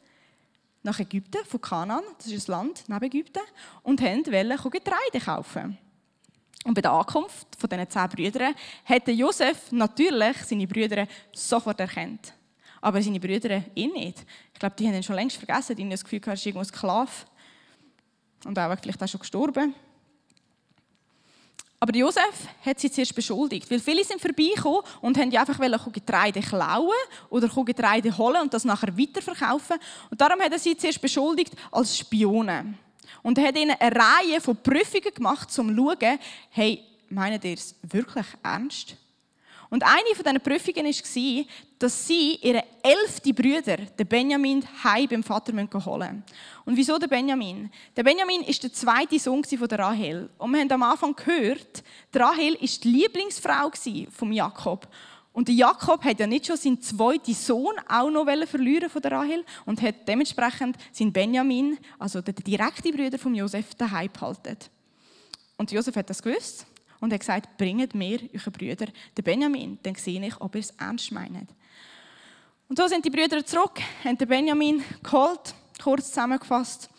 nach 0.83 0.99
Ägypten, 0.99 1.43
von 1.45 1.61
Kanaan, 1.61 2.03
das 2.17 2.27
ist 2.27 2.47
ein 2.47 2.51
Land 2.51 2.83
neben 2.87 3.05
Ägypten, 3.05 3.41
und 3.83 4.01
wollten 4.01 4.69
Getreide 4.69 5.19
kaufen. 5.23 5.77
Und 6.65 6.73
bei 6.75 6.81
der 6.81 6.91
Ankunft 6.91 7.47
von 7.57 7.69
diesen 7.69 7.89
zehn 7.89 8.09
Brüdern 8.09 8.55
hat 8.85 9.07
Josef 9.07 9.71
natürlich 9.71 10.37
seine 10.43 10.67
Brüder 10.67 11.07
sofort 11.33 11.79
erkannt. 11.79 12.33
Aber 12.83 13.01
seine 13.01 13.17
Brüder 13.17 13.63
ihn 13.75 13.93
nicht. 13.93 14.25
Ich 14.51 14.59
glaube, 14.59 14.75
die 14.77 14.85
haben 14.85 14.95
ihn 14.95 15.03
schon 15.03 15.15
längst 15.15 15.37
vergessen. 15.37 15.73
Die 15.73 15.83
haben 15.83 15.89
das 15.89 16.03
Gefühl, 16.03 16.19
er 16.25 16.33
ist 16.33 16.45
irgendwo 16.45 16.65
Sklave. 16.65 17.11
Und 18.43 18.59
auch 18.59 18.77
vielleicht 18.77 19.01
auch 19.01 19.07
schon 19.07 19.21
gestorben. 19.21 19.73
Aber 21.79 21.95
Josef 21.95 22.47
hat 22.65 22.81
sie 22.81 22.91
zuerst 22.91 23.15
beschuldigt, 23.15 23.71
weil 23.71 23.79
viele 23.79 24.03
sind 24.03 24.19
vorbeigekommen 24.19 24.81
und 24.99 25.17
haben 25.17 25.33
einfach 25.37 25.57
Getreide 25.93 26.41
klauen 26.41 26.91
oder 27.29 27.47
Getreide 27.47 28.17
holen 28.17 28.41
und 28.41 28.53
das 28.53 28.65
nachher 28.65 28.97
weiterverkaufen. 28.97 29.77
Und 30.11 30.19
darum 30.19 30.41
hat 30.41 30.51
er 30.51 30.59
sie 30.59 30.75
zuerst 30.75 31.01
beschuldigt 31.01 31.53
als 31.71 31.97
Spione. 31.97 32.73
Und 33.21 33.37
er 33.37 33.47
hat 33.47 33.57
ihnen 33.57 33.77
eine 33.79 33.95
Reihe 33.95 34.41
von 34.41 34.57
Prüfungen 34.57 35.13
gemacht, 35.13 35.47
um 35.57 35.69
zu 35.69 35.75
schauen, 35.75 36.19
hey, 36.49 36.83
meinen 37.07 37.41
ihr 37.43 37.53
es 37.53 37.75
wirklich 37.81 38.27
ernst? 38.43 38.97
Und 39.73 39.81
eine 39.81 40.13
von 40.13 40.23
diesen 40.23 40.39
Prüfungen 40.39 40.85
war, 40.85 41.45
dass 41.79 42.07
sie 42.07 42.35
ihren 42.35 42.61
elften 42.83 43.33
Bruder, 43.33 43.77
den 43.77 44.07
Benjamin, 44.07 44.63
heim 44.83 45.07
beim 45.07 45.23
Vater 45.23 45.51
holen 45.51 45.67
müssen. 45.73 46.23
Und 46.63 46.77
wieso 46.77 46.99
der 46.99 47.07
Benjamin? 47.07 47.71
Der 47.97 48.03
Benjamin 48.03 48.43
ist 48.43 48.61
der 48.61 48.71
zweite 48.71 49.17
Sohn 49.17 49.43
von 49.43 49.67
Rahel. 49.67 50.29
Und 50.37 50.51
wir 50.51 50.59
haben 50.59 50.71
am 50.73 50.83
Anfang 50.83 51.15
gehört, 51.15 51.83
die 52.13 52.17
Rahel 52.19 52.53
war 52.53 52.69
die 52.83 52.87
Lieblingsfrau 52.87 53.71
von 54.11 54.31
Jakob. 54.31 54.87
Und 55.31 55.47
der 55.47 55.55
Jakob 55.55 56.03
hat 56.03 56.19
ja 56.19 56.27
nicht 56.27 56.45
schon 56.45 56.57
seinen 56.57 56.79
zweiten 56.79 57.33
Sohn 57.33 57.73
auch 57.89 58.11
noch 58.11 58.27
verlieren 58.45 58.91
von 58.91 59.01
der 59.01 59.13
Rahel 59.13 59.43
und 59.65 59.81
hat 59.81 60.07
dementsprechend 60.07 60.77
seinen 60.91 61.11
Benjamin, 61.11 61.79
also 61.97 62.21
der 62.21 62.35
direkte 62.35 62.91
Bruder 62.91 63.17
von 63.17 63.33
Josef, 63.33 63.73
daheim 63.73 64.11
behalten. 64.13 64.55
Und 65.57 65.71
Josef 65.71 65.95
hat 65.95 66.11
das 66.11 66.21
gewusst 66.21 66.67
und 67.03 67.11
hat 67.11 67.19
gesagt, 67.19 67.57
bringt 67.57 67.93
mir 67.93 68.17
eure 68.33 68.49
Brüder 68.49 68.85
den 68.85 69.23
Benjamin, 69.25 69.77
dann 69.83 69.93
sehe 69.95 70.25
ich, 70.25 70.39
ob 70.39 70.55
ihr 70.55 70.61
es 70.61 70.69
ernst 70.71 71.11
meint. 71.11 71.49
Und 72.69 72.77
so 72.77 72.87
sind 72.87 73.03
die 73.03 73.09
Brüder 73.09 73.45
zurück, 73.45 73.81
haben 74.05 74.17
den 74.17 74.25
Benjamin 74.25 74.81
geholt, 75.03 75.53
kurz 75.83 76.07
zusammengefasst. 76.07 76.89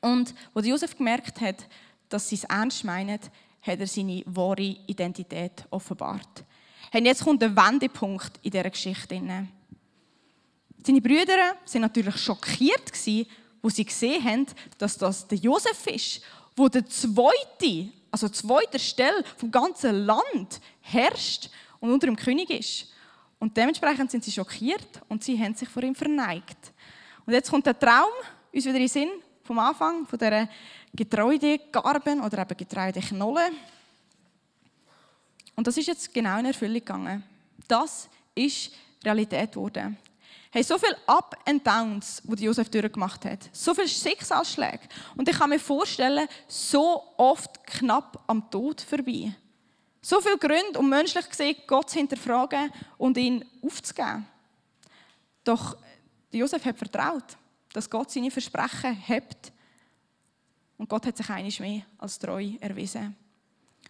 Und 0.00 0.34
als 0.54 0.66
Josef 0.66 0.96
gemerkt 0.96 1.38
hat, 1.42 1.66
dass 2.08 2.30
sie 2.30 2.36
es 2.36 2.44
ernst 2.44 2.82
meinen, 2.82 3.20
hat 3.60 3.78
er 3.78 3.86
seine 3.86 4.22
wahre 4.24 4.74
Identität 4.86 5.66
offenbart. 5.68 6.42
Und 6.90 7.04
jetzt 7.04 7.22
kommt 7.22 7.42
der 7.42 7.54
Wendepunkt 7.54 8.40
in 8.40 8.50
dieser 8.50 8.70
Geschichte. 8.70 9.20
Seine 10.82 11.00
Brüder 11.02 11.36
waren 11.36 11.80
natürlich 11.82 12.16
schockiert, 12.16 12.90
wo 13.60 13.68
sie 13.68 13.84
gesehen 13.84 14.24
haben, 14.24 14.46
dass 14.78 14.96
das 14.96 15.28
der 15.28 15.36
Josef 15.36 15.86
ist, 15.88 16.22
wo 16.56 16.68
der 16.68 16.86
zweite, 16.86 17.99
also 18.10 18.28
zweiter 18.28 18.78
Stelle 18.78 19.24
vom 19.36 19.50
ganzen 19.50 20.04
Land 20.04 20.60
herrscht 20.80 21.50
und 21.78 21.90
unter 21.90 22.06
dem 22.06 22.16
König 22.16 22.50
ist. 22.50 22.92
Und 23.38 23.56
dementsprechend 23.56 24.10
sind 24.10 24.24
sie 24.24 24.32
schockiert 24.32 25.00
und 25.08 25.24
sie 25.24 25.38
haben 25.38 25.54
sich 25.54 25.68
vor 25.68 25.82
ihm 25.82 25.94
verneigt. 25.94 26.72
Und 27.24 27.32
jetzt 27.32 27.50
kommt 27.50 27.66
der 27.66 27.78
Traum 27.78 28.10
uns 28.52 28.64
wieder 28.64 28.74
in 28.74 28.82
den 28.82 28.88
Sinn 28.88 29.08
vom 29.42 29.58
Anfang, 29.58 30.06
von 30.06 30.18
dieser 30.18 30.48
Getreidegarben 30.94 32.20
oder 32.20 32.42
eben 32.42 32.56
Getreideknolle. 32.56 33.50
Und 35.56 35.66
das 35.66 35.76
ist 35.76 35.86
jetzt 35.86 36.12
genau 36.12 36.38
in 36.38 36.46
Erfüllung 36.46 36.74
gegangen. 36.74 37.22
Das 37.66 38.08
ist 38.34 38.72
Realität 39.04 39.52
geworden. 39.52 39.96
Hey, 40.52 40.64
so 40.64 40.76
viele 40.78 40.96
Up 41.06 41.36
and 41.46 41.64
Downs, 41.64 42.20
die 42.24 42.44
Josef 42.44 42.68
durchgemacht 42.68 43.24
hat. 43.24 43.48
So 43.52 43.72
viele 43.72 43.86
Schicksalsschläge. 43.86 44.80
Und 45.16 45.28
ich 45.28 45.38
kann 45.38 45.48
mir 45.48 45.60
vorstellen, 45.60 46.26
so 46.48 47.04
oft 47.16 47.64
knapp 47.64 48.24
am 48.26 48.50
Tod 48.50 48.80
vorbei. 48.80 49.32
So 50.02 50.20
viele 50.20 50.38
Gründe, 50.38 50.76
um 50.76 50.88
menschlich 50.88 51.28
gesehen 51.28 51.56
Gott 51.68 51.90
zu 51.90 51.98
hinterfragen 51.98 52.72
und 52.98 53.16
ihn 53.16 53.44
aufzugeben. 53.62 54.26
Doch 55.44 55.76
Josef 56.32 56.64
hat 56.64 56.78
vertraut, 56.78 57.36
dass 57.72 57.88
Gott 57.88 58.10
seine 58.10 58.30
Versprechen 58.32 58.94
hebt. 58.94 59.52
Und 60.76 60.88
Gott 60.88 61.06
hat 61.06 61.16
sich 61.16 61.30
einiges 61.30 61.60
mehr 61.60 61.82
als 61.98 62.18
treu 62.18 62.54
erwiesen. 62.58 63.14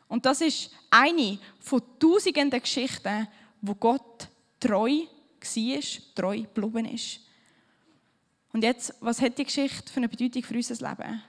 Und 0.09 0.27
das 0.27 0.43
ist 0.43 0.71
eine 0.91 1.39
von 1.59 1.81
tausenden 1.99 2.51
Geschichten, 2.51 3.29
wo 3.63 3.75
Gott 3.75 4.29
treu 4.59 5.07
war, 5.41 6.15
treu 6.15 6.43
geblieben 6.43 6.87
ist. 6.87 7.21
Und 8.53 8.65
jetzt, 8.65 8.95
was 9.01 9.21
hat 9.21 9.39
die 9.39 9.45
Geschichte 9.45 9.93
für 9.93 9.99
eine 9.99 10.09
Bedeutung 10.09 10.43
für 10.43 10.55
unser 10.55 10.89
Leben? 10.89 11.23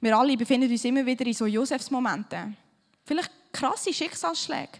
Wir 0.00 0.16
alle 0.16 0.36
befinden 0.36 0.70
uns 0.70 0.84
immer 0.84 1.04
wieder 1.06 1.24
in 1.26 1.32
so 1.32 1.46
Josefs-Momenten. 1.46 2.56
Vielleicht 3.04 3.30
krasse 3.52 3.92
Schicksalsschläge, 3.92 4.78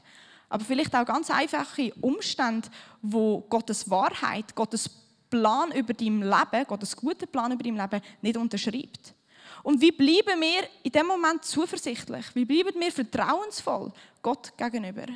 aber 0.49 0.65
vielleicht 0.65 0.95
auch 0.95 1.07
ganz 1.07 1.31
einfache 1.31 1.93
Umstände, 2.01 2.69
wo 3.01 3.41
Gottes 3.41 3.89
Wahrheit, 3.89 4.55
Gottes 4.55 4.91
Plan 5.31 5.73
über 5.73 5.95
dein 5.95 6.21
Leben, 6.21 6.67
Gottes 6.67 6.95
guten 6.95 7.29
Plan 7.29 7.53
über 7.53 7.63
dein 7.63 7.77
Leben 7.77 8.01
nicht 8.21 8.37
unterschreibt. 8.37 9.15
Und 9.63 9.81
wie 9.81 9.91
bleiben 9.91 10.41
wir 10.41 10.69
in 10.83 10.93
dem 10.93 11.07
Moment 11.07 11.45
zuversichtlich? 11.45 12.27
Wie 12.35 12.45
bleiben 12.45 12.79
wir 12.79 12.93
vertrauensvoll 12.93 13.93
Gott 14.23 14.57
gegenüber? 14.57 15.07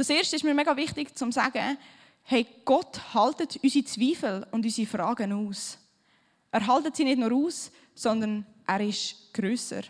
Das 0.00 0.08
Erste 0.08 0.36
ist 0.36 0.44
mir 0.44 0.54
mega 0.54 0.74
wichtig 0.74 1.14
zu 1.14 1.30
sagen, 1.30 1.76
hey, 2.22 2.46
Gott 2.64 2.98
haltet 3.12 3.60
unsere 3.62 3.84
Zweifel 3.84 4.46
und 4.50 4.64
unsere 4.64 4.88
Fragen 4.88 5.30
aus. 5.30 5.76
Er 6.50 6.66
haltet 6.66 6.96
sie 6.96 7.04
nicht 7.04 7.18
nur 7.18 7.30
aus, 7.30 7.70
sondern 7.94 8.46
er 8.66 8.80
ist 8.80 9.34
größer 9.34 9.82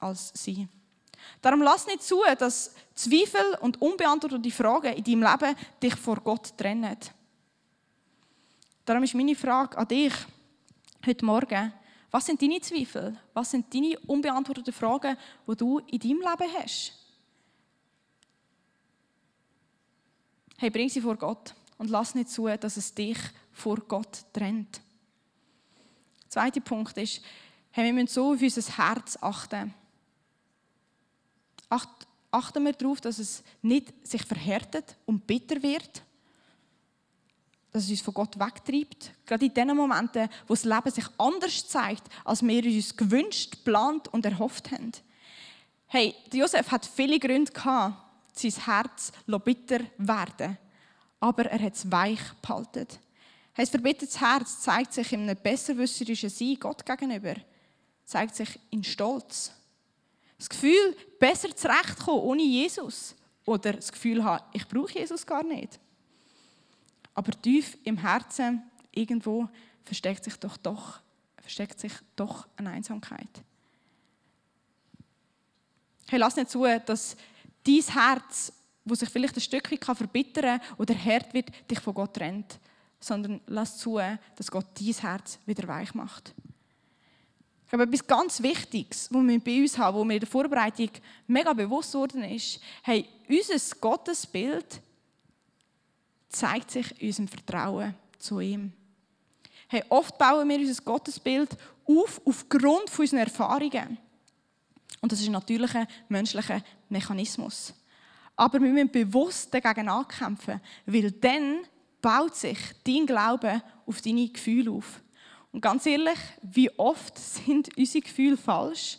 als 0.00 0.32
sie. 0.34 0.68
Darum 1.40 1.62
lass 1.62 1.86
nicht 1.86 2.02
zu, 2.02 2.20
dass 2.38 2.74
Zweifel 2.94 3.56
und 3.62 3.80
unbeantwortete 3.80 4.50
Fragen 4.50 4.92
in 4.92 5.02
deinem 5.02 5.22
Leben 5.22 5.56
dich 5.82 5.94
vor 5.94 6.16
Gott 6.16 6.54
trennen. 6.58 6.98
Darum 8.84 9.02
ist 9.02 9.14
meine 9.14 9.34
Frage 9.34 9.78
an 9.78 9.88
dich 9.88 10.12
heute 11.06 11.24
Morgen, 11.24 11.72
was 12.10 12.26
sind 12.26 12.42
deine 12.42 12.60
Zweifel? 12.60 13.16
Was 13.32 13.52
sind 13.52 13.72
deine 13.72 13.98
unbeantworteten 14.00 14.74
Fragen, 14.74 15.16
die 15.48 15.56
du 15.56 15.78
in 15.78 15.98
deinem 16.00 16.20
Leben 16.20 16.52
hast? 16.58 17.03
Hey, 20.56 20.70
bring 20.70 20.88
sie 20.88 21.00
vor 21.00 21.16
Gott 21.16 21.54
und 21.78 21.90
lass 21.90 22.14
nicht 22.14 22.30
zu, 22.30 22.46
dass 22.46 22.76
es 22.76 22.94
dich 22.94 23.18
vor 23.52 23.76
Gott 23.76 24.24
trennt. 24.32 24.80
Der 26.22 26.30
zweite 26.30 26.60
Punkt 26.60 26.96
ist, 26.96 27.22
hey, 27.70 27.84
wir 27.84 27.92
müssen 27.92 28.08
so 28.08 28.32
auf 28.32 28.40
unser 28.40 28.76
Herz 28.76 29.18
achten. 29.20 29.74
achten 32.30 32.64
wir 32.64 32.72
darauf, 32.72 33.00
dass 33.00 33.18
es 33.18 33.42
nicht 33.62 33.92
sich 34.06 34.24
verhärtet 34.24 34.96
und 35.06 35.26
bitter 35.26 35.62
wird, 35.62 36.02
dass 37.72 37.84
es 37.84 37.90
uns 37.90 38.00
von 38.02 38.14
Gott 38.14 38.38
wegtreibt. 38.38 39.10
Gerade 39.26 39.46
in 39.46 39.54
den 39.54 39.76
Momenten, 39.76 40.28
wo 40.46 40.54
das 40.54 40.64
Leben 40.64 40.90
sich 40.90 41.06
anders 41.18 41.66
zeigt, 41.66 42.04
als 42.24 42.42
wir 42.42 42.64
uns 42.64 42.96
gewünscht, 42.96 43.50
geplant 43.50 44.06
und 44.08 44.24
erhofft 44.24 44.70
haben. 44.70 44.92
Hey, 45.86 46.14
Josef 46.32 46.70
hat 46.70 46.86
viele 46.86 47.18
Gründe 47.18 47.52
gehabt, 47.52 48.03
sein 48.34 48.64
Herz 48.64 49.12
bitter 49.26 49.80
werden 49.98 50.58
aber 51.24 51.46
er 51.46 51.58
hat 51.58 51.74
es 51.74 51.90
weich 51.90 52.20
behalten. 52.42 52.86
Ein 53.54 53.66
verbittertes 53.66 54.20
Herz 54.20 54.60
zeigt 54.60 54.92
sich 54.92 55.10
in 55.10 55.22
einem 55.22 55.38
besserwisserischen 55.42 56.28
Sein 56.28 56.58
Gott 56.60 56.84
gegenüber, 56.84 57.36
zeigt 58.04 58.34
sich 58.34 58.60
in 58.68 58.84
Stolz. 58.84 59.50
Das 60.36 60.50
Gefühl, 60.50 60.94
besser 61.18 61.56
zurechtkommen 61.56 62.20
ohne 62.20 62.42
Jesus. 62.42 63.14
Oder 63.46 63.72
das 63.72 63.90
Gefühl 63.90 64.22
haben, 64.22 64.44
ich 64.52 64.68
brauche 64.68 64.98
Jesus 64.98 65.24
gar 65.24 65.42
nicht. 65.44 65.80
Aber 67.14 67.32
tief 67.40 67.78
im 67.84 67.96
Herzen 67.96 68.62
irgendwo 68.90 69.48
versteckt 69.82 70.24
sich 70.24 70.36
doch, 70.36 70.58
doch, 70.58 71.00
versteckt 71.40 71.80
sich 71.80 71.92
doch 72.16 72.46
eine 72.56 72.70
Einsamkeit. 72.70 73.30
Hey, 76.08 76.18
lass 76.18 76.36
nicht 76.36 76.50
zu, 76.50 76.66
dass 76.84 77.16
dein 77.66 77.82
Herz, 77.82 78.52
wo 78.84 78.94
sich 78.94 79.08
vielleicht 79.08 79.36
ein 79.36 79.40
Stückchen 79.40 79.78
verbittern 79.78 80.60
kann 80.60 80.76
oder 80.78 80.94
hart 80.94 81.32
wird, 81.34 81.48
dich 81.70 81.80
von 81.80 81.94
Gott 81.94 82.14
trennt. 82.14 82.58
Sondern 83.00 83.40
lass 83.46 83.78
zu, 83.78 83.98
dass 84.36 84.50
Gott 84.50 84.66
dein 84.78 84.94
Herz 84.94 85.38
wieder 85.46 85.66
weich 85.68 85.94
macht. 85.94 86.34
Ich 87.64 87.70
glaube, 87.70 87.84
etwas 87.84 88.06
ganz 88.06 88.42
Wichtiges, 88.42 89.08
was 89.12 89.26
wir 89.26 89.40
bei 89.40 89.60
uns 89.60 89.76
haben, 89.76 89.96
wo 89.96 90.04
mir 90.04 90.14
in 90.14 90.20
der 90.20 90.28
Vorbereitung 90.28 90.90
mega 91.26 91.52
bewusst 91.52 91.94
worden 91.94 92.22
ist, 92.24 92.60
hey, 92.82 93.06
unser 93.28 93.76
Gottesbild 93.80 94.80
zeigt 96.28 96.70
sich 96.70 97.00
in 97.00 97.08
unserem 97.08 97.28
Vertrauen 97.28 97.94
zu 98.18 98.40
ihm. 98.40 98.72
Hey, 99.68 99.82
oft 99.88 100.16
bauen 100.18 100.48
wir 100.48 100.58
unser 100.58 100.82
Gottesbild 100.82 101.56
auf 101.86 102.20
aufgrund 102.24 102.90
von 102.90 103.02
unseren 103.02 103.20
Erfahrungen. 103.20 103.98
Und 105.00 105.12
das 105.12 105.20
ist 105.20 105.26
ein 105.26 105.32
natürlicher 105.32 105.86
menschlicher 106.08 106.62
Mechanismus. 106.88 107.74
Aber 108.36 108.60
wir 108.60 108.70
müssen 108.70 108.90
bewusst 108.90 109.52
dagegen 109.52 109.88
ankämpfen, 109.88 110.60
weil 110.86 111.10
dann 111.12 111.60
baut 112.00 112.34
sich 112.34 112.58
dein 112.84 113.06
Glaube 113.06 113.62
auf 113.86 114.00
deine 114.00 114.28
Gefühle 114.28 114.70
auf. 114.72 115.00
Und 115.52 115.60
ganz 115.60 115.86
ehrlich, 115.86 116.18
wie 116.42 116.70
oft 116.78 117.18
sind 117.18 117.76
unsere 117.76 118.02
Gefühle 118.02 118.36
falsch? 118.36 118.98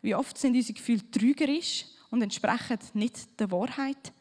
Wie 0.00 0.14
oft 0.14 0.38
sind 0.38 0.56
unsere 0.56 0.74
Gefühle 0.74 1.10
trügerisch 1.10 1.84
und 2.10 2.22
entsprechen 2.22 2.78
nicht 2.94 3.38
der 3.38 3.50
Wahrheit? 3.50 4.12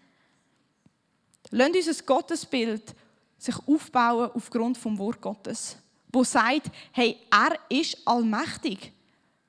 Lasst 1.49 1.75
unser 1.75 2.03
Gottesbild 2.03 2.95
sich 3.37 3.55
aufbauen 3.67 4.31
aufgrund 4.33 4.77
vom 4.77 4.97
Wort 4.97 5.21
Gottes, 5.21 5.77
wo 6.11 6.23
sagt, 6.23 6.71
hey, 6.91 7.17
er 7.29 7.57
ist 7.69 7.97
allmächtig. 8.05 8.93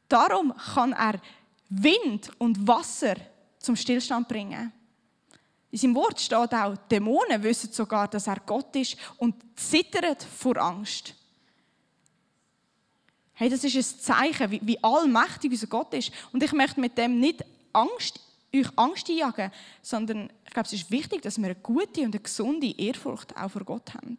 Darum 0.09 0.55
kann 0.75 0.93
er 0.93 1.21
Wind 1.69 2.31
und 2.38 2.67
Wasser 2.67 3.17
zum 3.59 3.77
Stillstand 3.77 4.29
bringen. 4.29 4.73
In 5.71 5.79
seinem 5.79 5.95
Wort 5.97 6.21
steht 6.21 6.55
auch, 6.55 6.77
Dämonen 6.88 7.43
wissen 7.43 7.73
sogar, 7.73 8.07
dass 8.07 8.29
er 8.29 8.38
Gott 8.47 8.77
ist 8.77 8.97
und 9.17 9.35
zittern 9.57 10.17
vor 10.38 10.57
Angst. 10.57 11.14
Hey, 13.33 13.49
das 13.49 13.64
ist 13.64 13.75
ein 13.75 14.01
Zeichen, 14.01 14.51
wie, 14.53 14.61
wie 14.62 14.85
allmächtig 14.85 15.51
unser 15.51 15.67
Gott 15.67 15.93
ist. 15.95 16.12
Und 16.33 16.43
ich 16.43 16.53
möchte 16.53 16.81
mit 16.81 16.97
dem 16.97 17.19
nicht 17.19 17.45
Angst, 17.73 18.21
euch 18.55 18.69
Angst 18.77 19.11
einjagen, 19.11 19.51
sondern 19.83 20.31
ich 20.45 20.53
glaube, 20.53 20.67
es 20.67 20.75
ist 20.75 20.90
wichtig, 20.93 21.23
dass 21.23 21.38
wir 21.38 21.47
eine 21.47 21.57
gute 21.57 22.03
und 22.03 22.14
eine 22.14 22.21
gesunde 22.21 22.73
Ehrfurcht 22.79 23.37
auch 23.37 23.51
vor 23.51 23.64
Gott 23.64 23.93
haben. 23.95 24.17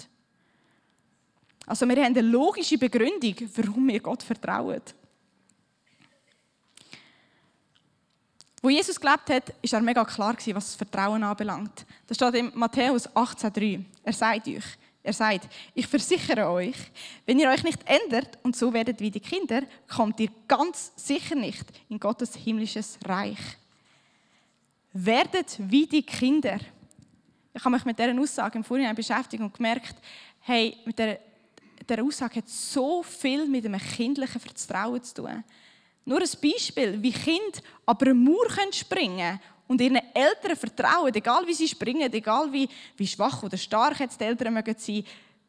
Also 1.66 1.88
wir 1.88 1.96
haben 1.96 2.18
eine 2.18 2.22
logische 2.22 2.78
Begründung, 2.78 3.36
warum 3.56 3.88
wir 3.88 4.02
Gott 4.02 4.24
vertrauen. 4.24 4.82
Wo 8.66 8.72
Jesus 8.72 9.00
gelebt 9.00 9.30
hat, 9.30 9.50
war 9.50 9.80
er 9.80 9.82
mega 9.82 10.04
klar, 10.04 10.36
was 10.36 10.66
das 10.66 10.74
Vertrauen 10.74 11.22
anbelangt. 11.22 11.86
Das 12.08 12.18
steht 12.18 12.34
in 12.34 12.52
Matthäus 12.56 13.08
18,3. 13.10 13.84
Er 14.04 14.12
sagt 14.12 14.48
euch, 14.48 14.64
er 15.04 15.14
sagt, 15.14 15.48
ich 15.76 15.86
versichere 15.86 16.50
euch, 16.50 16.76
wenn 17.28 17.38
ihr 17.38 17.48
euch 17.48 17.64
nicht 17.64 17.78
ändert 17.86 18.40
und 18.42 18.56
so 18.56 18.74
werdet 18.74 19.00
wie 19.00 19.12
die 19.12 19.20
Kinder, 19.20 19.62
kommt 19.88 20.20
ihr 20.20 20.30
ganz 20.48 20.92
sicher 20.96 21.36
nicht 21.36 21.64
in 21.90 22.00
Gottes 22.00 22.36
himmlisches 22.36 22.98
Reich. 23.06 23.38
Werdet 24.94 25.58
wie 25.60 25.86
die 25.86 26.02
Kinder. 26.02 26.58
Ich 27.54 27.64
habe 27.64 27.76
mich 27.76 27.86
mit 27.86 28.00
dieser 28.00 28.20
Aussage 28.20 28.58
im 28.58 28.64
Vorhinein 28.64 28.96
beschäftigt 28.96 29.44
und 29.44 29.54
gemerkt, 29.54 29.94
hey, 30.40 30.76
mit 30.86 30.98
dieser, 30.98 31.20
dieser 31.88 32.04
Aussage 32.04 32.38
hat 32.38 32.50
so 32.50 33.04
viel 33.04 33.46
mit 33.46 33.64
einem 33.64 33.80
kindlichen 33.80 34.42
Vertrauen 34.42 35.04
zu 35.04 35.22
tun. 35.22 35.44
Nur 36.06 36.22
ein 36.22 36.30
Beispiel, 36.42 37.02
wie 37.02 37.12
Kinder 37.12 37.60
aber 37.86 38.06
eine 38.06 38.14
Mauer 38.14 38.72
springen 38.72 39.18
können 39.18 39.40
und 39.68 39.82
ihren 39.82 40.00
Eltern 40.14 40.56
vertrauen, 40.56 41.14
egal 41.14 41.46
wie 41.48 41.54
sie 41.54 41.68
springen, 41.68 42.14
egal 42.14 42.52
wie, 42.54 42.70
wie 42.96 43.08
schwach 43.08 43.42
oder 43.44 43.58
stark 43.58 44.00
jetzt 44.00 44.20
die 44.20 44.26
Eltern 44.26 44.54
mögen 44.54 44.76
sein, 44.78 45.04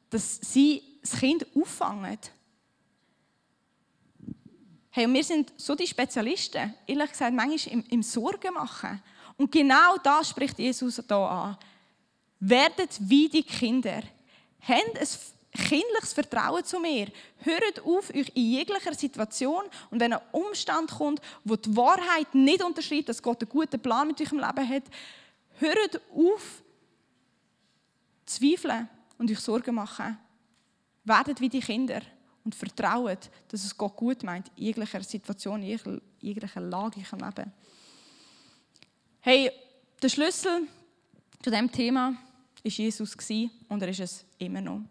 dass 0.08 0.38
sie 0.40 0.82
das 1.02 1.18
Kind 1.20 1.46
auffangen. 1.54 2.18
Hey, 4.90 5.04
und 5.04 5.12
wir 5.12 5.24
sind 5.24 5.52
so 5.58 5.74
die 5.74 5.86
Spezialisten, 5.86 6.72
ehrlich 6.86 7.10
gesagt, 7.10 7.34
manchmal 7.34 7.74
im, 7.74 7.84
im 7.90 8.02
Sorgen 8.02 8.54
machen. 8.54 9.02
Und 9.36 9.52
genau 9.52 9.98
das 10.02 10.30
spricht 10.30 10.58
Jesus 10.58 10.96
hier 10.96 11.16
an. 11.16 11.58
Werdet 12.40 12.98
wie 13.00 13.28
die 13.28 13.42
Kinder. 13.42 14.02
Habt 14.66 14.98
ein 14.98 15.06
kindliches 15.56 16.12
Vertrauen 16.12 16.64
zu 16.64 16.78
mir. 16.80 17.08
Hört 17.38 17.80
auf, 17.84 18.10
euch 18.10 18.30
in 18.34 18.50
jeglicher 18.52 18.94
Situation 18.94 19.64
und 19.90 20.00
wenn 20.00 20.12
ein 20.12 20.20
Umstand 20.32 20.90
kommt, 20.90 21.20
wo 21.44 21.56
die 21.56 21.76
Wahrheit 21.76 22.34
nicht 22.34 22.62
unterschreibt, 22.62 23.08
dass 23.08 23.22
Gott 23.22 23.42
einen 23.42 23.50
guten 23.50 23.80
Plan 23.80 24.06
mit 24.06 24.20
eurem 24.20 24.38
Leben 24.38 24.68
hat, 24.68 24.84
hört 25.58 26.00
auf, 26.14 26.62
zweifeln 28.24 28.88
und 29.18 29.30
euch 29.30 29.40
Sorgen 29.40 29.74
machen. 29.74 30.18
Werdet 31.04 31.40
wie 31.40 31.48
die 31.48 31.60
Kinder 31.60 32.00
und 32.44 32.54
vertraut, 32.54 33.30
dass 33.48 33.64
es 33.64 33.76
Gott 33.76 33.96
gut 33.96 34.22
meint, 34.22 34.50
in 34.56 34.64
jeglicher 34.64 35.02
Situation, 35.02 35.62
in 35.62 36.00
jeglicher 36.20 36.60
Lage 36.60 37.00
in 37.00 37.06
eurem 37.06 37.28
Leben. 37.28 37.52
Hey, 39.20 39.50
der 40.00 40.08
Schlüssel 40.08 40.62
zu 41.42 41.50
diesem 41.50 41.70
Thema 41.70 42.12
war 42.12 42.70
Jesus 42.70 43.16
und 43.68 43.82
er 43.82 43.88
ist 43.88 44.00
es 44.00 44.24
immer 44.38 44.60
noch. 44.60 44.82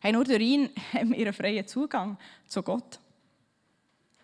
Hey, 0.00 0.12
nur 0.12 0.24
durch 0.24 0.40
ihn 0.40 0.70
haben 0.92 1.10
wir 1.10 1.18
einen 1.18 1.32
freien 1.32 1.66
Zugang 1.66 2.16
zu 2.46 2.62
Gott. 2.62 3.00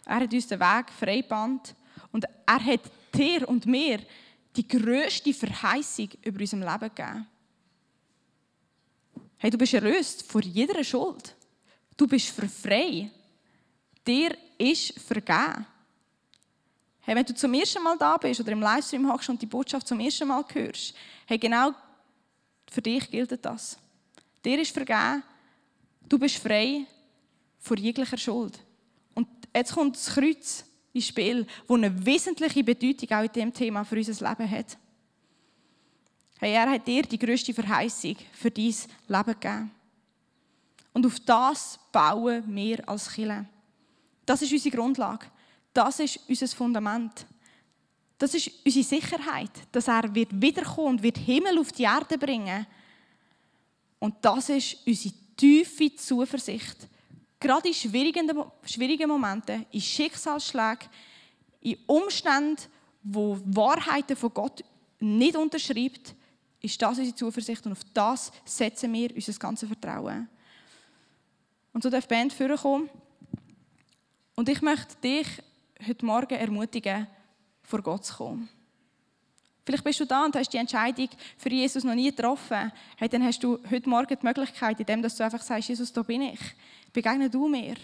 Er 0.04 0.16
hat 0.16 0.32
uns 0.32 0.46
den 0.46 0.60
Weg 0.60 0.90
freigebannt 0.92 1.74
und 2.12 2.24
er 2.46 2.64
hat 2.64 2.80
dir 3.12 3.48
und 3.48 3.66
mir 3.66 4.00
die 4.54 4.68
grösste 4.68 5.34
Verheißung 5.34 6.10
über 6.22 6.40
unserem 6.40 6.62
Leben 6.62 6.94
gegeben. 6.94 7.26
Hey, 9.38 9.50
du 9.50 9.58
bist 9.58 9.74
erlöst 9.74 10.22
vor 10.22 10.42
jeder 10.42 10.82
Schuld. 10.84 11.34
Du 11.96 12.06
bist 12.06 12.28
frei. 12.28 13.10
Dir 14.06 14.36
ist 14.58 14.98
vergeben. 15.00 15.66
Hey, 17.00 17.14
wenn 17.14 17.24
du 17.24 17.34
zum 17.34 17.52
ersten 17.52 17.82
Mal 17.82 17.98
da 17.98 18.16
bist 18.16 18.40
oder 18.40 18.52
im 18.52 18.60
Livestream 18.60 19.10
hockst 19.10 19.28
und 19.28 19.42
die 19.42 19.46
Botschaft 19.46 19.86
zum 19.86 20.00
ersten 20.00 20.28
Mal 20.28 20.44
hörst, 20.52 20.94
hey, 21.26 21.38
genau 21.38 21.72
für 22.70 22.80
dich 22.80 23.10
gilt 23.10 23.44
das. 23.44 23.76
Dir 24.42 24.58
ist 24.58 24.72
vergeben, 24.72 25.22
du 26.08 26.18
bist 26.18 26.36
frei 26.36 26.86
vor 27.58 27.76
jeglicher 27.78 28.18
Schuld. 28.18 28.58
Und 29.14 29.28
jetzt 29.54 29.72
kommt 29.72 29.96
das 29.96 30.06
Kreuz 30.06 30.64
ins 30.92 31.08
Spiel, 31.08 31.46
das 31.66 31.76
eine 31.76 32.04
wesentliche 32.04 32.62
Bedeutung 32.62 33.10
auch 33.10 33.22
in 33.22 33.32
diesem 33.32 33.52
Thema 33.52 33.84
für 33.84 33.96
unser 33.96 34.28
Leben 34.28 34.50
hat. 34.50 34.78
Hey, 36.38 36.52
er 36.52 36.70
hat 36.70 36.86
dir 36.86 37.02
die 37.02 37.18
größte 37.18 37.54
Verheißung 37.54 38.16
für 38.32 38.50
dein 38.50 38.74
Leben 39.08 39.24
gegeben. 39.24 39.70
Und 40.92 41.06
auf 41.06 41.18
das 41.20 41.78
bauen 41.90 42.44
wir 42.54 42.88
als 42.88 43.12
Kirche. 43.12 43.46
Das 44.24 44.42
ist 44.42 44.52
unsere 44.52 44.76
Grundlage. 44.76 45.26
Das 45.72 45.98
ist 46.00 46.20
unser 46.28 46.48
Fundament. 46.48 47.26
Das 48.16 48.32
ist 48.34 48.50
unsere 48.64 48.84
Sicherheit, 48.84 49.50
dass 49.72 49.88
er 49.88 50.14
wird 50.14 50.40
wiederkommen 50.40 50.96
und 50.96 51.02
wird 51.02 51.18
Himmel 51.18 51.58
auf 51.58 51.72
die 51.72 51.82
Erde 51.82 52.16
bringen. 52.16 52.66
Und 53.98 54.14
das 54.22 54.48
ist 54.50 54.76
unsere 54.86 55.14
tiefe 55.36 55.94
Zuversicht. 55.94 56.88
Gerade 57.40 57.68
in 57.68 57.74
schwierigen, 57.74 58.30
schwierigen 58.64 59.08
Momenten, 59.08 59.66
in 59.70 59.80
Schicksalsschlägen, 59.80 60.88
in 61.60 61.78
Umständen, 61.86 62.62
wo 63.02 63.38
Wahrheiten 63.44 64.16
von 64.16 64.32
Gott 64.32 64.64
nicht 65.00 65.36
unterschreibt, 65.36 66.14
ist 66.60 66.80
das 66.80 66.98
unsere 66.98 67.14
Zuversicht 67.14 67.64
und 67.66 67.72
auf 67.72 67.84
das 67.92 68.32
setzen 68.44 68.92
wir 68.92 69.14
unser 69.14 69.32
ganzes 69.34 69.68
Vertrauen. 69.68 70.28
Und 71.72 71.82
so 71.82 71.90
darf 71.90 72.06
die 72.06 72.14
Band 72.14 72.32
vorkommen. 72.32 72.88
Und 74.34 74.48
ich 74.48 74.62
möchte 74.62 74.96
dich 75.02 75.26
heute 75.86 76.06
Morgen 76.06 76.34
ermutigen, 76.34 77.06
vor 77.62 77.82
Gott 77.82 78.04
zu 78.06 78.14
kommen. 78.14 78.48
Vielleicht 79.64 79.84
bist 79.84 79.98
du 80.00 80.04
da 80.04 80.24
und 80.26 80.36
hast 80.36 80.52
die 80.52 80.58
Entscheidung 80.58 81.08
für 81.38 81.48
Jesus 81.48 81.84
noch 81.84 81.94
nie 81.94 82.10
getroffen. 82.10 82.70
Hey, 82.96 83.08
dann 83.08 83.24
hast 83.24 83.42
du 83.42 83.58
heute 83.70 83.88
Morgen 83.88 84.18
die 84.20 84.26
Möglichkeit, 84.26 84.78
indem 84.78 85.00
du 85.00 85.08
einfach 85.24 85.40
sagst, 85.40 85.68
Jesus, 85.70 85.92
da 85.92 86.02
bin 86.02 86.22
ich. 86.22 86.40
Begegne 86.92 87.30
du 87.30 87.48
mir. 87.48 87.76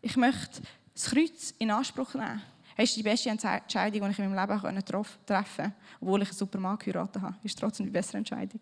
Ich 0.00 0.16
möchte 0.16 0.62
das 0.94 1.10
Kreuz 1.10 1.54
in 1.58 1.70
Anspruch 1.70 2.14
nehmen. 2.14 2.42
Das 2.74 2.88
ist 2.88 2.96
die 2.96 3.02
beste 3.02 3.28
Entscheidung, 3.28 4.00
die 4.00 4.10
ich 4.10 4.18
in 4.18 4.32
meinem 4.32 4.48
Leben 4.48 4.84
treffen 4.86 5.18
konnte. 5.26 5.72
Obwohl 6.00 6.22
ich 6.22 6.28
einen 6.28 6.38
super 6.38 6.58
Mann 6.58 6.78
geheiratet 6.78 7.20
habe. 7.20 7.36
Ist 7.42 7.58
trotzdem 7.58 7.84
die 7.84 7.92
bessere 7.92 8.16
Entscheidung. 8.16 8.60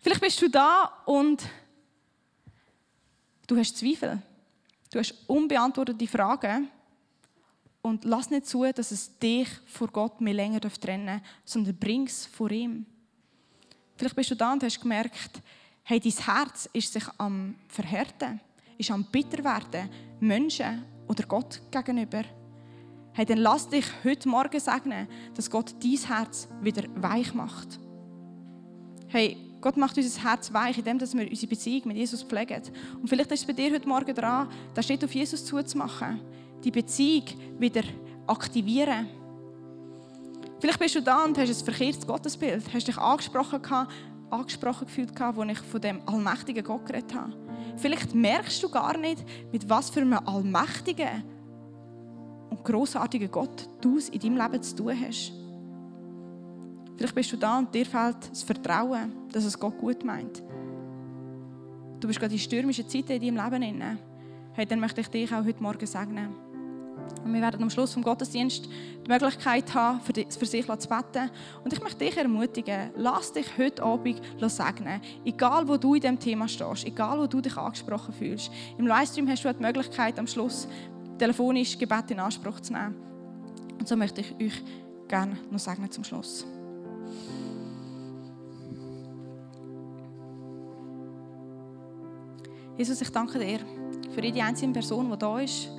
Vielleicht 0.00 0.20
bist 0.20 0.42
du 0.42 0.48
da 0.48 1.02
und 1.04 1.44
du 3.46 3.56
hast 3.56 3.76
Zweifel. 3.76 4.20
Du 4.90 4.98
hast 4.98 5.14
unbeantwortete 5.28 6.06
Fragen. 6.08 6.68
Und 7.86 8.04
lass 8.04 8.30
nicht 8.30 8.46
zu, 8.46 8.64
dass 8.72 8.90
es 8.90 9.16
dich 9.16 9.46
vor 9.64 9.86
Gott 9.86 10.20
mehr 10.20 10.34
länger 10.34 10.58
trennen 10.58 11.06
darf, 11.06 11.20
sondern 11.44 11.76
bring 11.76 12.08
es 12.08 12.26
vor 12.26 12.50
ihm. 12.50 12.84
Vielleicht 13.94 14.16
bist 14.16 14.32
du 14.32 14.34
da 14.34 14.52
und 14.52 14.64
hast 14.64 14.80
gemerkt, 14.80 15.40
hey, 15.84 16.00
dein 16.00 16.12
Herz 16.12 16.68
ist 16.72 16.92
sich 16.92 17.04
am 17.16 17.54
Verhärten, 17.68 18.40
ist 18.76 18.90
am 18.90 19.04
bitter 19.04 19.44
werden, 19.44 19.88
Menschen 20.18 20.82
oder 21.06 21.22
Gott 21.26 21.62
gegenüber. 21.70 22.24
Hey, 23.12 23.24
dann 23.24 23.38
lass 23.38 23.68
dich 23.68 23.86
heute 24.02 24.28
Morgen 24.28 24.58
segnen, 24.58 25.06
dass 25.34 25.48
Gott 25.48 25.72
dein 25.80 26.08
Herz 26.08 26.48
wieder 26.60 26.82
weich 26.96 27.32
macht. 27.34 27.78
Hey, 29.06 29.36
Gott 29.60 29.76
macht 29.76 29.96
unser 29.96 30.24
Herz 30.24 30.52
weich, 30.52 30.76
indem 30.76 31.00
wir 31.00 31.30
unsere 31.30 31.46
Beziehung 31.46 31.82
mit 31.86 31.98
Jesus 31.98 32.24
pflegen. 32.24 32.62
Und 33.00 33.08
vielleicht 33.08 33.30
ist 33.30 33.42
es 33.42 33.46
bei 33.46 33.52
dir 33.52 33.72
heute 33.72 33.88
Morgen 33.88 34.12
dran, 34.12 34.48
da 34.74 34.82
steht 34.82 35.04
auf 35.04 35.14
Jesus 35.14 35.44
zuzumachen, 35.44 36.20
die 36.66 36.72
Beziehung 36.72 37.24
wieder 37.58 37.82
aktivieren. 38.26 39.06
Vielleicht 40.58 40.80
bist 40.80 40.96
du 40.96 41.00
da 41.00 41.24
und 41.24 41.38
hast 41.38 41.48
ein 41.48 41.64
verkehrtes 41.64 42.04
Gottesbild, 42.04 42.64
hast 42.74 42.88
dich 42.88 42.98
angesprochen, 42.98 43.62
angesprochen 44.30 44.86
gefühlt, 44.86 45.20
als 45.20 45.50
ich 45.50 45.58
von 45.58 45.80
dem 45.80 46.00
allmächtigen 46.06 46.64
Gott 46.64 46.86
geredet 46.86 47.14
habe. 47.14 47.32
Vielleicht 47.76 48.14
merkst 48.14 48.60
du 48.64 48.68
gar 48.68 48.98
nicht, 48.98 49.24
mit 49.52 49.68
was 49.68 49.90
für 49.90 50.00
einem 50.00 50.18
allmächtigen 50.26 51.22
und 52.50 52.64
großartigen 52.64 53.30
Gott 53.30 53.68
du 53.80 53.98
es 53.98 54.08
in 54.08 54.18
deinem 54.18 54.38
Leben 54.38 54.62
zu 54.62 54.74
tun 54.74 54.94
hast. 55.06 55.32
Vielleicht 56.96 57.14
bist 57.14 57.32
du 57.32 57.36
da 57.36 57.58
und 57.58 57.72
dir 57.72 57.86
fehlt 57.86 58.28
das 58.28 58.42
Vertrauen, 58.42 59.12
dass 59.30 59.44
es 59.44 59.56
Gott 59.56 59.78
gut 59.78 60.02
meint. 60.02 60.42
Du 62.00 62.08
bist 62.08 62.18
gerade 62.18 62.32
in 62.32 62.40
stürmischen 62.40 62.88
Zeiten 62.88 63.22
in 63.22 63.36
deinem 63.36 63.62
Leben. 63.62 63.98
Hey, 64.54 64.66
dann 64.66 64.80
möchte 64.80 65.02
ich 65.02 65.08
dich 65.08 65.32
auch 65.32 65.44
heute 65.44 65.62
Morgen 65.62 65.86
segnen. 65.86 66.45
Und 67.24 67.32
wir 67.32 67.40
werden 67.40 67.62
am 67.62 67.70
Schluss 67.70 67.92
vom 67.92 68.02
Gottesdienst 68.02 68.68
die 69.04 69.10
Möglichkeit 69.10 69.74
haben, 69.74 70.00
für, 70.00 70.46
sich 70.46 70.66
zu 70.66 70.88
beten. 70.88 71.30
Und 71.64 71.72
ich 71.72 71.82
möchte 71.82 72.04
dich 72.04 72.16
ermutigen, 72.16 72.90
lass 72.96 73.32
dich 73.32 73.46
heute 73.58 73.82
Abend 73.82 74.20
segnen. 74.40 75.00
Egal, 75.24 75.66
wo 75.66 75.76
du 75.76 75.94
in 75.94 76.00
diesem 76.00 76.20
Thema 76.20 76.48
stehst, 76.48 76.86
egal, 76.86 77.18
wo 77.18 77.26
du 77.26 77.40
dich 77.40 77.56
angesprochen 77.56 78.14
fühlst. 78.14 78.50
Im 78.78 78.86
Livestream 78.86 79.28
hast 79.28 79.44
du 79.44 79.52
die 79.52 79.62
Möglichkeit, 79.62 80.18
am 80.18 80.26
Schluss 80.26 80.68
telefonisch 81.18 81.78
Gebet 81.78 82.10
in 82.10 82.20
Anspruch 82.20 82.60
zu 82.60 82.72
nehmen. 82.72 82.94
Und 83.78 83.88
so 83.88 83.96
möchte 83.96 84.20
ich 84.20 84.34
euch 84.40 84.62
gerne 85.08 85.36
noch 85.50 85.58
segnen 85.58 85.90
zum 85.90 86.04
Schluss. 86.04 86.46
Jesus, 92.76 93.00
ich 93.00 93.10
danke 93.10 93.38
dir 93.38 93.60
für 94.14 94.22
jede 94.22 94.42
einzelne 94.42 94.74
Person, 94.74 95.10
die 95.10 95.18
da 95.18 95.38
ist 95.40 95.70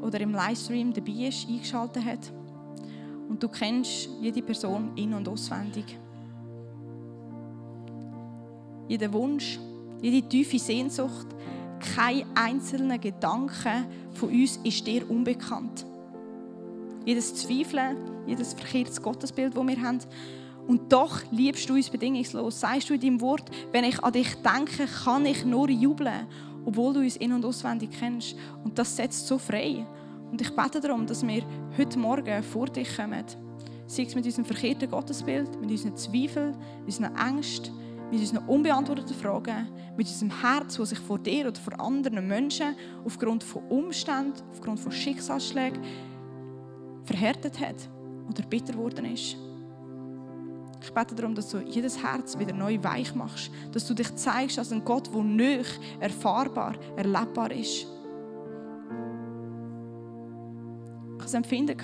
oder 0.00 0.20
im 0.20 0.32
Livestream 0.32 0.92
dabei 0.92 1.28
ist, 1.28 1.48
eingeschaltet 1.48 2.04
hat. 2.04 2.32
Und 3.28 3.42
du 3.42 3.48
kennst 3.48 4.08
jede 4.20 4.42
Person 4.42 4.92
in- 4.96 5.14
und 5.14 5.28
auswendig. 5.28 5.98
Jeder 8.88 9.12
Wunsch, 9.12 9.58
jede 10.00 10.26
tiefe 10.28 10.58
Sehnsucht, 10.58 11.26
kein 11.94 12.24
einzelner 12.34 12.98
Gedanke 12.98 13.84
von 14.12 14.30
uns 14.30 14.58
ist 14.62 14.86
dir 14.86 15.08
unbekannt. 15.10 15.84
Jedes 17.04 17.34
Zweifeln, 17.34 17.96
jedes 18.26 18.54
verkehrtes 18.54 19.00
Gottesbild, 19.00 19.56
das 19.56 19.66
wir 19.66 19.82
haben. 19.82 19.98
Und 20.66 20.92
doch 20.92 21.20
liebst 21.30 21.68
du 21.68 21.74
uns 21.74 21.90
bedingungslos. 21.90 22.60
Sagst 22.60 22.90
du 22.90 22.94
in 22.94 23.00
deinem 23.00 23.20
Wort, 23.20 23.50
wenn 23.72 23.84
ich 23.84 24.02
an 24.02 24.12
dich 24.12 24.34
denke, 24.36 24.86
kann 25.04 25.24
ich 25.26 25.44
nur 25.44 25.68
jubeln, 25.70 26.26
obwohl 26.66 26.92
du 26.92 27.00
uns 27.00 27.16
in- 27.16 27.32
und 27.32 27.44
auswendig 27.44 27.90
kennst. 27.98 28.36
Und 28.62 28.78
das 28.78 28.94
setzt 28.94 29.26
so 29.26 29.38
frei. 29.38 29.86
Und 30.30 30.40
ich 30.40 30.54
bete 30.54 30.80
darum, 30.80 31.06
dass 31.06 31.26
wir 31.26 31.42
heute 31.78 31.98
Morgen 31.98 32.42
vor 32.42 32.66
dich 32.66 32.94
kommen. 32.96 33.24
Sei 33.86 34.02
es 34.02 34.14
mit 34.14 34.26
unserem 34.26 34.44
verkehrten 34.44 34.90
Gottesbild, 34.90 35.60
mit 35.60 35.70
unseren 35.70 35.96
Zweifeln, 35.96 36.56
mit 36.84 36.86
unseren 36.86 37.16
Ängsten, 37.16 37.72
mit 38.10 38.20
unseren 38.20 38.46
unbeantworteten 38.48 39.14
Fragen, 39.14 39.68
mit 39.96 40.08
unserem 40.08 40.40
Herz, 40.40 40.76
das 40.76 40.90
sich 40.90 40.98
vor 40.98 41.18
dir 41.20 41.48
oder 41.48 41.60
vor 41.60 41.80
anderen 41.80 42.26
Menschen 42.26 42.74
aufgrund 43.04 43.44
von 43.44 43.62
Umständen, 43.68 44.42
aufgrund 44.50 44.80
von 44.80 44.90
Schicksalsschlägen 44.90 45.80
verhärtet 47.04 47.60
hat 47.60 47.88
oder 48.28 48.42
bitter 48.46 48.72
geworden 48.72 49.04
ist. 49.04 49.36
Ich 50.86 50.94
bete 50.94 51.16
darum, 51.16 51.34
dass 51.34 51.50
du 51.50 51.58
jedes 51.58 52.00
Herz 52.00 52.38
wieder 52.38 52.54
neu 52.54 52.78
weich 52.80 53.12
machst. 53.12 53.50
Dass 53.72 53.86
du 53.86 53.92
dich 53.92 54.14
zeigst 54.14 54.56
als 54.56 54.70
ein 54.70 54.84
Gott, 54.84 55.12
der 55.12 55.22
nicht 55.24 55.80
erfahrbar, 55.98 56.74
erlebbar 56.94 57.50
ist. 57.50 57.68
Ich 57.68 57.86
hatte 61.12 61.22
das 61.22 61.34
Empfinden 61.34 61.76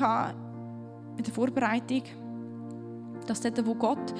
in 1.17 1.25
der 1.25 1.35
Vorbereitung, 1.35 2.03
dass 3.27 3.41
dort, 3.41 3.67
wo 3.67 3.75
Gott 3.75 4.15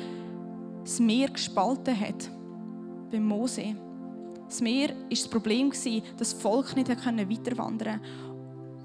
das 0.83 0.99
Meer 0.99 1.29
gespalten 1.29 1.99
hat, 1.99 2.29
beim 3.13 3.25
Mose, 3.25 3.77
das 4.49 4.61
Meer 4.61 4.89
war 4.89 4.97
das 5.09 5.29
Problem, 5.29 5.71
dass 5.71 5.87
das 6.19 6.33
Volk 6.33 6.75
nicht 6.75 6.89
weiter 6.89 7.57
wandern 7.57 8.01
konnte. 8.01 8.01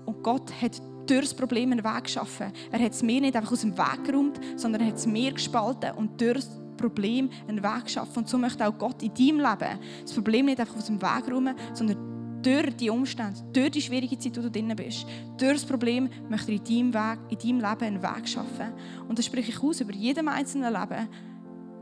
Und 0.06 0.24
Gott 0.24 0.62
hat 0.62 0.80
durch 1.10 1.22
das 1.22 1.34
Problem 1.34 1.72
einen 1.72 1.84
Weg 1.84 2.04
geschaffen. 2.06 2.52
Er 2.72 2.80
hat 2.80 2.92
das 2.92 3.04
Meer 3.04 3.22
nicht 3.22 3.36
einfach 3.36 3.52
aus 3.52 3.62
dem 3.62 3.78
Weg 3.78 4.04
geräumt, 4.06 4.40
sondern 4.56 4.82
er 4.82 4.88
hat 4.88 4.96
das 4.96 5.08
Meer 5.08 5.32
gespalten 5.32 5.92
und 5.92 6.20
durch 6.20 6.36
das 6.36 6.50
Problem 6.78 7.30
einen 7.48 7.64
Weg 7.64 7.86
geschaffen. 7.86 8.20
Und 8.20 8.30
so 8.30 8.38
möchte 8.38 8.68
auch 8.68 8.78
Gott 8.78 9.02
in 9.02 9.14
deinem 9.14 9.40
Leben 9.40 9.80
das 10.02 10.14
Problem 10.14 10.46
nicht 10.46 10.60
einfach 10.60 10.78
aus 10.78 10.86
dem 10.86 11.02
Weg 11.02 11.32
räumen, 11.32 11.56
sondern 11.74 12.42
durch 12.42 12.76
die 12.78 12.90
Umstände, 12.90 13.40
durch 13.52 13.72
die 13.72 13.82
schwierige 13.82 14.18
Zeit, 14.18 14.38
wo 14.38 14.42
du 14.42 14.52
drin 14.52 14.74
bist, 14.76 15.06
durch 15.38 15.54
das 15.54 15.66
Problem 15.66 16.10
möchte 16.30 16.52
er 16.52 16.58
in 16.58 16.64
deinem, 16.64 16.94
Weg, 16.94 17.20
in 17.30 17.38
deinem 17.38 17.70
Leben 17.70 17.84
einen 17.84 18.04
Weg 18.04 18.28
schaffen. 18.28 18.74
Und 19.08 19.18
das 19.18 19.26
spreche 19.26 19.52
ich 19.52 19.62
aus 19.62 19.82
über 19.82 19.94
jedem 19.94 20.28
einzelnen 20.28 20.72
Leben, 20.72 21.10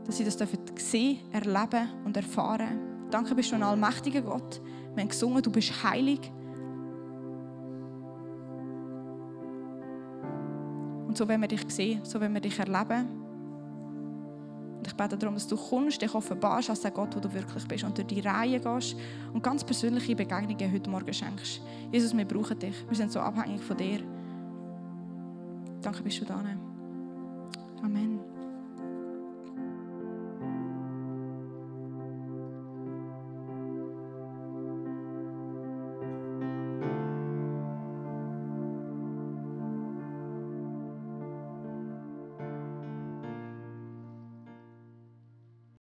dass 0.04 0.16
sie 0.16 0.24
das 0.24 0.38
sehen, 0.76 1.18
erleben 1.32 1.88
und 2.04 2.16
erfahren. 2.16 2.80
Danke 3.10 3.34
bist 3.34 3.52
du 3.52 3.56
ein 3.56 3.62
allmächtiger 3.62 4.22
Gott. 4.22 4.60
Wir 4.94 5.02
haben 5.02 5.08
gesungen, 5.08 5.42
du 5.42 5.50
bist 5.50 5.84
heilig. 5.84 6.32
So 11.16 11.26
wenn 11.26 11.40
wir 11.40 11.48
dich 11.48 11.64
sehen, 11.68 12.04
so 12.04 12.20
wenn 12.20 12.34
wir 12.34 12.40
dich 12.40 12.58
erleben. 12.58 13.06
Und 14.76 14.86
ich 14.86 14.94
bete 14.94 15.16
darum, 15.16 15.34
dass 15.34 15.46
du 15.46 15.56
kommst, 15.56 16.02
dich 16.02 16.14
offenbarst 16.14 16.68
als 16.68 16.82
der 16.82 16.90
Gott, 16.90 17.16
wo 17.16 17.20
du 17.20 17.32
wirklich 17.32 17.66
bist 17.66 17.84
und 17.84 17.96
durch 17.96 18.06
die 18.06 18.20
Reihe 18.20 18.60
gehst 18.60 18.96
und 19.32 19.42
ganz 19.42 19.64
persönliche 19.64 20.14
Begegnungen 20.14 20.72
heute 20.72 20.90
Morgen 20.90 21.12
schenkst. 21.12 21.62
Jesus, 21.90 22.14
wir 22.16 22.26
brauchen 22.26 22.58
dich. 22.58 22.74
Wir 22.86 22.96
sind 22.96 23.10
so 23.10 23.20
abhängig 23.20 23.62
von 23.62 23.76
dir. 23.76 24.00
Danke, 25.80 26.02
bist 26.02 26.20
du 26.20 26.26
da. 26.26 26.42
Amen. 27.82 28.15